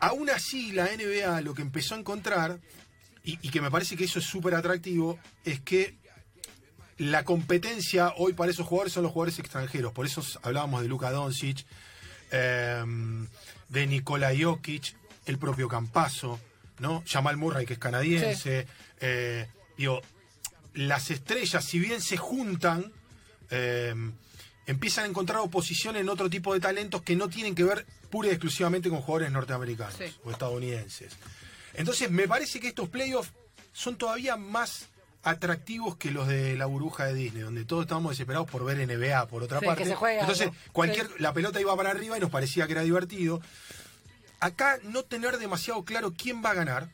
Aún 0.00 0.28
así, 0.30 0.72
la 0.72 0.86
NBA 0.86 1.40
lo 1.42 1.54
que 1.54 1.62
empezó 1.62 1.94
a 1.94 1.98
encontrar, 1.98 2.58
y, 3.22 3.38
y 3.46 3.50
que 3.50 3.60
me 3.60 3.70
parece 3.70 3.96
que 3.96 4.04
eso 4.04 4.18
es 4.18 4.24
súper 4.24 4.54
atractivo, 4.54 5.18
es 5.44 5.60
que 5.60 5.96
la 6.98 7.24
competencia 7.24 8.12
hoy 8.16 8.32
para 8.34 8.50
esos 8.50 8.66
jugadores 8.66 8.92
son 8.92 9.02
los 9.02 9.12
jugadores 9.12 9.38
extranjeros. 9.38 9.92
Por 9.92 10.06
eso 10.06 10.22
hablábamos 10.42 10.82
de 10.82 10.88
Luka 10.88 11.10
Doncic, 11.10 11.64
eh, 12.30 12.84
de 13.68 13.86
Nikola 13.86 14.32
Jokic, 14.38 14.94
el 15.26 15.38
propio 15.38 15.68
Campazo, 15.68 16.38
¿no? 16.78 17.02
Jamal 17.06 17.36
Murray, 17.36 17.66
que 17.66 17.74
es 17.74 17.78
canadiense. 17.78 18.66
eh, 19.00 19.48
digo, 19.76 20.00
las 20.74 21.10
estrellas, 21.10 21.64
si 21.64 21.78
bien 21.78 22.00
se 22.00 22.16
juntan, 22.16 22.92
eh, 23.50 23.94
empiezan 24.66 25.04
a 25.04 25.08
encontrar 25.08 25.38
oposición 25.40 25.96
en 25.96 26.08
otro 26.08 26.30
tipo 26.30 26.54
de 26.54 26.60
talentos 26.60 27.02
que 27.02 27.16
no 27.16 27.28
tienen 27.28 27.54
que 27.54 27.64
ver 27.64 27.86
pura 28.10 28.28
y 28.28 28.30
exclusivamente 28.30 28.88
con 28.88 29.00
jugadores 29.02 29.30
norteamericanos 29.32 29.94
Sí. 29.96 30.14
o 30.24 30.30
estadounidenses. 30.30 31.12
Entonces, 31.74 32.10
me 32.10 32.26
parece 32.28 32.60
que 32.60 32.68
estos 32.68 32.88
playoffs 32.88 33.32
son 33.72 33.96
todavía 33.96 34.36
más 34.36 34.88
atractivos 35.24 35.96
que 35.96 36.10
los 36.10 36.28
de 36.28 36.54
la 36.56 36.66
burbuja 36.66 37.06
de 37.06 37.14
Disney, 37.14 37.42
donde 37.42 37.64
todos 37.64 37.82
estábamos 37.84 38.10
desesperados 38.12 38.48
por 38.48 38.64
ver 38.64 38.78
NBA, 38.78 39.26
por 39.26 39.42
otra 39.42 39.60
Sí, 39.60 39.66
parte. 39.66 39.82
que 39.82 39.88
se 39.88 39.94
juegue 39.96 40.20
Entonces, 40.20 40.50
cualquier, 40.72 41.06
Sí. 41.06 41.12
la 41.18 41.32
pelota 41.32 41.60
iba 41.60 41.74
para 41.76 41.90
arriba 41.90 42.16
y 42.16 42.20
nos 42.20 42.30
parecía 42.30 42.66
que 42.66 42.72
era 42.72 42.82
divertido. 42.82 43.40
Acá 44.40 44.78
no 44.82 45.02
tener 45.02 45.38
demasiado 45.38 45.82
claro 45.84 46.12
quién 46.16 46.44
va 46.44 46.50
a 46.50 46.54
ganar 46.54 46.88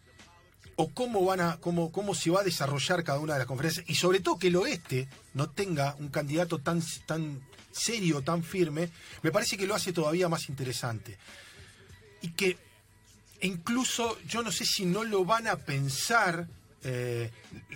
o 0.76 0.88
cómo 0.90 1.24
van 1.24 1.40
a 1.40 1.56
cómo, 1.58 1.90
cómo 1.92 2.14
se 2.14 2.30
va 2.30 2.40
a 2.40 2.44
desarrollar 2.44 3.02
cada 3.04 3.18
una 3.18 3.32
de 3.34 3.40
las 3.40 3.48
conferencias 3.48 3.84
y 3.88 3.96
sobre 3.96 4.20
todo 4.20 4.38
que 4.38 4.46
el 4.46 4.56
oeste 4.56 5.08
no 5.34 5.50
tenga 5.50 5.96
un 5.98 6.08
candidato 6.08 6.58
tan 6.58 6.80
tan 7.06 7.40
serio, 7.72 8.22
tan 8.22 8.42
firme, 8.42 8.90
me 9.22 9.30
parece 9.32 9.56
que 9.56 9.66
lo 9.66 9.74
hace 9.74 9.92
todavía 9.92 10.28
más 10.28 10.48
interesante. 10.48 11.18
Y 12.22 12.30
que 12.30 12.58
incluso 13.42 14.18
yo 14.28 14.42
no 14.42 14.52
sé 14.52 14.64
si 14.64 14.84
no 14.84 15.04
lo 15.04 15.24
van 15.24 15.46
a 15.48 15.56
pensar 15.56 16.46
eh, 16.84 17.30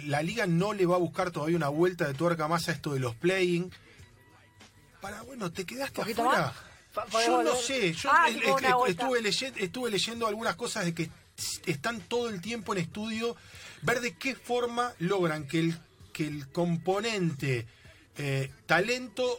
la 0.05 0.23
liga 0.23 0.47
no 0.47 0.73
le 0.73 0.87
va 0.87 0.97
a 0.97 0.99
buscar 0.99 1.31
todavía 1.31 1.57
una 1.57 1.69
vuelta 1.69 2.07
de 2.07 2.15
tuerca 2.15 2.49
más 2.49 2.69
a 2.69 2.73
esto 2.73 2.93
de 2.95 3.01
los 3.01 3.15
playing. 3.15 3.71
Para 5.01 5.23
bueno 5.23 5.53
te 5.53 5.65
quedaste 5.67 6.01
¿Un 6.01 6.05
poquito 6.07 6.23
afuera? 6.31 6.53
Pa- 6.95 7.07
yo 7.27 7.43
no 7.43 7.55
sé 7.57 7.93
yo 7.93 8.09
Ah, 8.13 8.29
el- 8.29 8.37
el- 8.43 8.89
estuve, 8.89 9.21
leyendo, 9.21 9.59
estuve 9.59 9.91
leyendo 9.91 10.27
algunas 10.27 10.55
cosas 10.57 10.85
de 10.85 10.95
que 10.95 11.11
están 11.67 12.01
todo 12.01 12.29
el 12.29 12.41
tiempo 12.41 12.73
en 12.73 12.81
estudio 12.81 13.37
ver 13.83 14.01
de 14.01 14.17
qué 14.17 14.35
forma 14.37 14.95
logran 15.01 15.47
que 15.49 15.59
el 15.61 15.79
que 16.13 16.27
el 16.29 16.49
componente 16.53 17.67
eh, 18.17 18.53
talento 18.67 19.37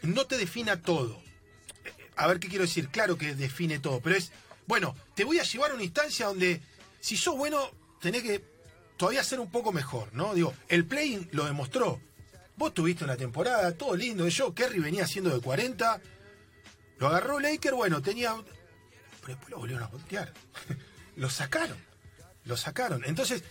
no 0.00 0.24
te 0.26 0.38
defina 0.38 0.80
todo. 0.80 1.20
A 2.16 2.26
ver 2.26 2.40
qué 2.40 2.48
quiero 2.48 2.64
decir, 2.64 2.88
claro 2.88 3.18
que 3.18 3.34
define 3.34 3.78
todo, 3.78 4.00
pero 4.00 4.16
es, 4.16 4.32
bueno, 4.66 4.96
te 5.14 5.24
voy 5.24 5.38
a 5.38 5.42
llevar 5.42 5.72
a 5.72 5.74
una 5.74 5.82
instancia 5.84 6.24
donde 6.26 6.62
si 7.00 7.18
sos 7.18 7.36
bueno, 7.36 7.70
tenés 8.00 8.22
que 8.22 8.42
todavía 8.96 9.22
ser 9.24 9.40
un 9.40 9.50
poco 9.50 9.72
mejor, 9.72 10.12
¿no? 10.12 10.34
Digo, 10.34 10.54
el 10.68 10.84
playing 10.86 11.28
lo 11.32 11.44
demostró. 11.44 12.00
Vos 12.56 12.72
tuviste 12.72 13.04
una 13.04 13.16
temporada, 13.16 13.72
todo 13.72 13.94
lindo, 13.94 14.26
yo, 14.28 14.54
Kerry 14.54 14.78
venía 14.78 15.04
haciendo 15.04 15.30
de 15.30 15.40
40, 15.40 16.00
lo 16.98 17.06
agarró 17.08 17.38
Laker, 17.38 17.74
bueno, 17.74 18.00
tenía... 18.00 18.34
Pero 19.20 19.34
después 19.34 19.50
lo 19.50 19.58
volvieron 19.58 19.84
a 19.84 19.88
voltear. 19.88 20.32
lo 21.16 21.28
sacaron, 21.28 21.76
lo 22.44 22.56
sacaron. 22.56 23.04
Entonces, 23.04 23.42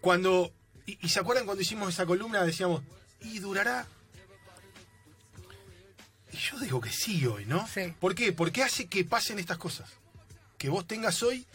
cuando... 0.00 0.52
Y, 0.86 0.98
y 1.00 1.08
se 1.08 1.20
acuerdan 1.20 1.46
cuando 1.46 1.62
hicimos 1.62 1.88
esa 1.88 2.06
columna, 2.06 2.42
decíamos, 2.42 2.82
y 3.20 3.38
durará 3.38 3.86
y 6.34 6.36
yo 6.36 6.58
digo 6.58 6.80
que 6.80 6.90
sí 6.90 7.24
hoy, 7.26 7.44
¿no? 7.44 7.64
Sí. 7.68 7.94
¿Por 8.00 8.16
qué? 8.16 8.32
Porque 8.32 8.64
hace 8.64 8.86
que 8.86 9.04
pasen 9.04 9.38
estas 9.38 9.56
cosas. 9.56 9.88
Que 10.58 10.68
vos 10.68 10.84
tengas 10.84 11.22
hoy 11.22 11.46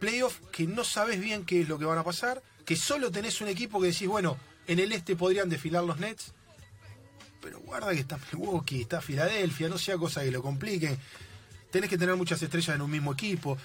playoff 0.00 0.40
que 0.50 0.66
no 0.66 0.82
sabes 0.82 1.20
bien 1.20 1.44
qué 1.44 1.60
es 1.60 1.68
lo 1.68 1.78
que 1.78 1.84
van 1.84 1.98
a 1.98 2.04
pasar, 2.04 2.42
que 2.64 2.74
solo 2.74 3.10
tenés 3.10 3.40
un 3.40 3.48
equipo 3.48 3.80
que 3.80 3.88
decís, 3.88 4.08
bueno, 4.08 4.36
en 4.66 4.80
el 4.80 4.92
este 4.92 5.14
podrían 5.14 5.48
desfilar 5.48 5.84
los 5.84 5.98
Nets, 5.98 6.32
pero 7.40 7.60
guarda 7.60 7.92
que 7.92 8.00
está 8.00 8.18
Milwaukee, 8.32 8.82
está 8.82 9.00
Filadelfia, 9.00 9.68
no 9.68 9.78
sea 9.78 9.96
cosa 9.96 10.22
que 10.22 10.30
lo 10.30 10.42
compliquen. 10.42 10.98
Tenés 11.70 11.88
que 11.88 11.98
tener 11.98 12.16
muchas 12.16 12.42
estrellas 12.42 12.74
en 12.74 12.82
un 12.82 12.90
mismo 12.90 13.12
equipo. 13.12 13.56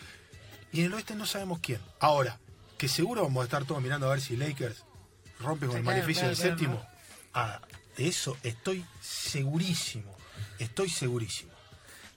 Y 0.71 0.81
en 0.81 0.85
el 0.87 0.93
oeste 0.93 1.15
no 1.15 1.25
sabemos 1.25 1.59
quién. 1.59 1.81
Ahora, 1.99 2.39
que 2.77 2.87
seguro 2.87 3.23
vamos 3.23 3.41
a 3.41 3.45
estar 3.45 3.65
todos 3.65 3.81
mirando 3.81 4.07
a 4.07 4.11
ver 4.11 4.21
si 4.21 4.37
Lakers 4.37 4.83
rompe 5.39 5.67
con 5.67 5.77
el 5.77 5.83
maleficio 5.83 6.27
del 6.27 6.35
séptimo. 6.35 6.85
Ah, 7.33 7.61
de 7.97 8.07
eso 8.07 8.37
estoy 8.43 8.85
segurísimo. 9.01 10.15
Estoy 10.59 10.89
segurísimo. 10.89 11.54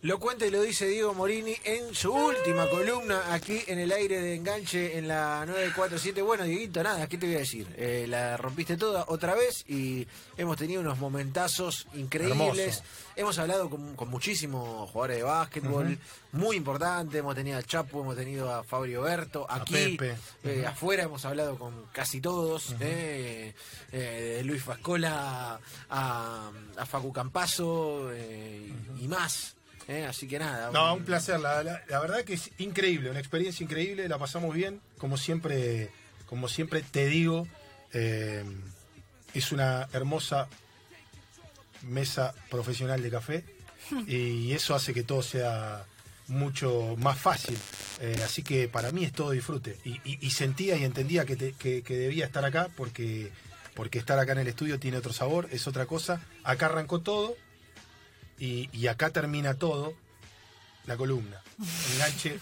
Lo 0.02 0.20
cuenta 0.20 0.46
y 0.46 0.50
lo 0.52 0.62
dice 0.62 0.86
Diego 0.86 1.12
Morini 1.12 1.56
en 1.64 1.92
su 1.92 2.12
última 2.14 2.68
columna 2.70 3.34
aquí 3.34 3.60
en 3.66 3.80
el 3.80 3.90
aire 3.90 4.20
de 4.20 4.36
enganche 4.36 4.96
en 4.96 5.08
la 5.08 5.44
947. 5.44 6.22
Bueno, 6.22 6.44
Dieguito, 6.44 6.84
nada, 6.84 7.08
¿qué 7.08 7.18
te 7.18 7.26
voy 7.26 7.34
a 7.34 7.38
decir? 7.40 7.66
Eh, 7.76 8.06
la 8.08 8.36
rompiste 8.36 8.76
toda 8.76 9.06
otra 9.08 9.34
vez 9.34 9.64
y 9.68 10.06
hemos 10.36 10.56
tenido 10.56 10.82
unos 10.82 10.98
momentazos 10.98 11.88
increíbles. 11.94 12.76
Hermoso. 12.76 12.82
Hemos 13.16 13.38
hablado 13.40 13.68
con, 13.68 13.96
con 13.96 14.08
muchísimos 14.08 14.88
jugadores 14.88 15.16
de 15.16 15.22
básquetbol, 15.24 15.98
muy 16.30 16.56
importante. 16.56 17.18
Hemos 17.18 17.34
tenido 17.34 17.56
al 17.56 17.66
Chapo, 17.66 18.00
hemos 18.00 18.14
tenido 18.14 18.54
a 18.54 18.62
Fabio 18.62 19.02
Berto. 19.02 19.50
A 19.50 19.56
Aquí, 19.56 19.98
eh, 20.44 20.64
afuera 20.64 21.02
hemos 21.02 21.24
hablado 21.24 21.58
con 21.58 21.86
casi 21.92 22.20
todos. 22.20 22.76
eh, 22.78 23.52
eh, 23.90 24.34
de 24.36 24.44
Luis 24.44 24.62
Fascola 24.62 25.58
a, 25.90 26.50
a 26.76 26.86
Facu 26.86 27.12
Campazo 27.12 28.12
eh, 28.12 28.72
y 29.00 29.08
más. 29.08 29.56
Eh, 29.88 30.04
así 30.06 30.28
que 30.28 30.38
nada. 30.38 30.70
No, 30.70 30.94
un 30.94 31.04
placer. 31.04 31.40
La, 31.40 31.62
la- 31.64 31.82
la 31.88 31.98
verdad 32.00 32.22
que 32.24 32.34
es 32.34 32.50
increíble, 32.58 33.10
una 33.10 33.18
experiencia 33.20 33.64
increíble. 33.64 34.08
La 34.08 34.18
pasamos 34.18 34.54
bien, 34.54 34.80
como 34.98 35.16
siempre, 35.16 35.90
como 36.26 36.48
siempre 36.48 36.82
te 36.82 37.06
digo. 37.06 37.48
eh, 37.92 38.44
es 39.34 39.52
una 39.52 39.88
hermosa 39.92 40.48
mesa 41.82 42.34
profesional 42.50 43.02
de 43.02 43.10
café 43.10 43.44
y 44.06 44.52
eso 44.52 44.74
hace 44.74 44.92
que 44.94 45.02
todo 45.02 45.22
sea 45.22 45.84
mucho 46.28 46.94
más 46.98 47.18
fácil. 47.18 47.56
Eh, 48.00 48.20
así 48.24 48.42
que 48.42 48.68
para 48.68 48.92
mí 48.92 49.04
es 49.04 49.12
todo 49.12 49.30
disfrute. 49.30 49.78
Y, 49.84 49.92
y- 50.04 50.18
y 50.20 50.30
sentía 50.30 50.76
y 50.76 50.84
entendía 50.84 51.24
que, 51.24 51.36
te- 51.36 51.52
que- 51.52 51.82
que 51.82 51.96
debía 51.96 52.26
estar 52.26 52.44
acá 52.44 52.68
porque, 52.76 53.30
porque 53.74 53.98
estar 53.98 54.18
acá 54.18 54.32
en 54.32 54.38
el 54.38 54.48
estudio 54.48 54.78
tiene 54.78 54.98
otro 54.98 55.12
sabor, 55.12 55.48
es 55.52 55.66
otra 55.66 55.86
cosa. 55.86 56.20
Acá 56.44 56.66
arrancó 56.66 57.00
todo 57.00 57.34
y, 58.38 58.68
y 58.72 58.86
acá 58.86 59.10
termina 59.10 59.54
todo 59.54 59.94
la 60.86 60.96
columna. 60.96 61.42
Enganche, 61.94 62.38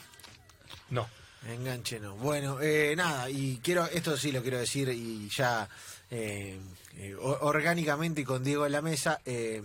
no. 0.90 1.08
Enganche 1.48 2.00
no. 2.00 2.16
Bueno, 2.16 2.60
eh, 2.60 2.94
nada, 2.96 3.30
y 3.30 3.60
quiero, 3.62 3.86
esto 3.86 4.16
sí 4.16 4.32
lo 4.32 4.42
quiero 4.42 4.58
decir 4.58 4.88
y 4.88 5.28
ya 5.28 5.68
eh, 6.10 6.58
eh, 6.96 7.14
orgánicamente 7.14 8.22
y 8.22 8.24
con 8.24 8.42
Diego 8.42 8.66
en 8.66 8.72
la 8.72 8.82
mesa, 8.82 9.20
eh, 9.24 9.62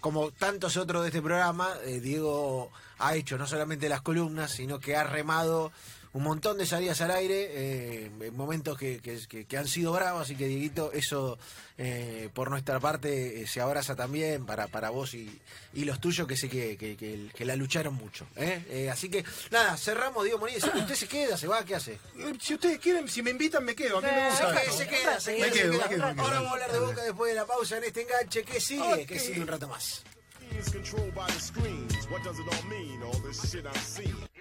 como 0.00 0.30
tantos 0.30 0.76
otros 0.76 1.02
de 1.02 1.08
este 1.08 1.22
programa, 1.22 1.74
eh, 1.84 2.00
Diego 2.00 2.70
ha 2.98 3.14
hecho 3.14 3.36
no 3.38 3.46
solamente 3.46 3.88
las 3.88 4.00
columnas, 4.00 4.50
sino 4.50 4.80
que 4.80 4.96
ha 4.96 5.04
remado 5.04 5.72
un 6.12 6.24
montón 6.24 6.58
de 6.58 6.66
salidas 6.66 7.00
al 7.02 7.12
aire, 7.12 7.48
eh, 7.52 8.10
en 8.20 8.36
momentos 8.36 8.76
que, 8.76 8.98
que- 9.00 9.26
que- 9.28 9.44
que 9.44 9.56
han 9.56 9.68
sido 9.68 9.92
bravos, 9.92 10.22
así 10.22 10.34
que 10.34 10.46
Dieguito, 10.48 10.90
eso 10.92 11.38
eh, 11.78 12.28
por 12.34 12.50
nuestra 12.50 12.80
parte 12.80 13.42
eh, 13.42 13.46
se 13.46 13.60
abraza 13.60 13.94
también 13.94 14.44
para, 14.44 14.66
para 14.66 14.90
vos 14.90 15.14
y, 15.14 15.40
y 15.72 15.84
los 15.84 16.00
tuyos 16.00 16.26
que 16.26 16.36
sé 16.36 16.48
que, 16.48 16.76
que- 16.76 16.96
que- 16.96 17.28
que 17.32 17.44
la 17.44 17.54
lucharon 17.54 17.94
mucho. 17.94 18.26
¿eh? 18.36 18.64
Eh, 18.68 18.90
así 18.90 19.08
que 19.08 19.24
nada, 19.52 19.76
cerramos, 19.76 20.24
Diego 20.24 20.40
Morini, 20.40 20.58
¿usted 20.58 20.94
se 20.96 21.06
queda, 21.06 21.36
se 21.36 21.46
va, 21.46 21.64
qué 21.64 21.76
hace? 21.76 21.98
Si 22.40 22.54
ustedes 22.54 22.80
quieren, 22.80 23.08
si 23.08 23.22
me 23.22 23.30
invitan, 23.30 23.64
me 23.64 23.76
quedo. 23.76 23.98
A 23.98 24.00
mí 24.00 24.08
me 24.08 24.36
Se 24.36 24.44
gusta. 24.44 24.72
se 24.72 24.86
queda, 24.88 25.20
se 25.20 25.36
queda, 25.36 25.46
Me 25.46 25.52
se 25.52 25.58
quedo, 25.60 25.72
queda. 25.72 25.82
me 25.84 25.88
quedo, 25.94 26.06
me 26.08 26.14
quedo. 26.14 26.22
Ahora 26.24 26.34
vamos 26.40 26.50
a 26.50 26.52
hablar 26.54 26.72
de 26.72 26.78
Boca 26.80 27.02
después 27.04 27.30
de 27.30 27.34
la 27.36 27.46
pausa 27.46 27.76
en 27.78 27.84
este 27.84 28.02
enganche. 28.02 28.42
¿Qué 28.42 28.60
sigue? 28.60 29.06
Que 29.06 29.14
Ok. 29.14 29.20
sigue 29.20 29.40
un 29.40 29.46
rato 29.46 29.68
más. 29.68 30.02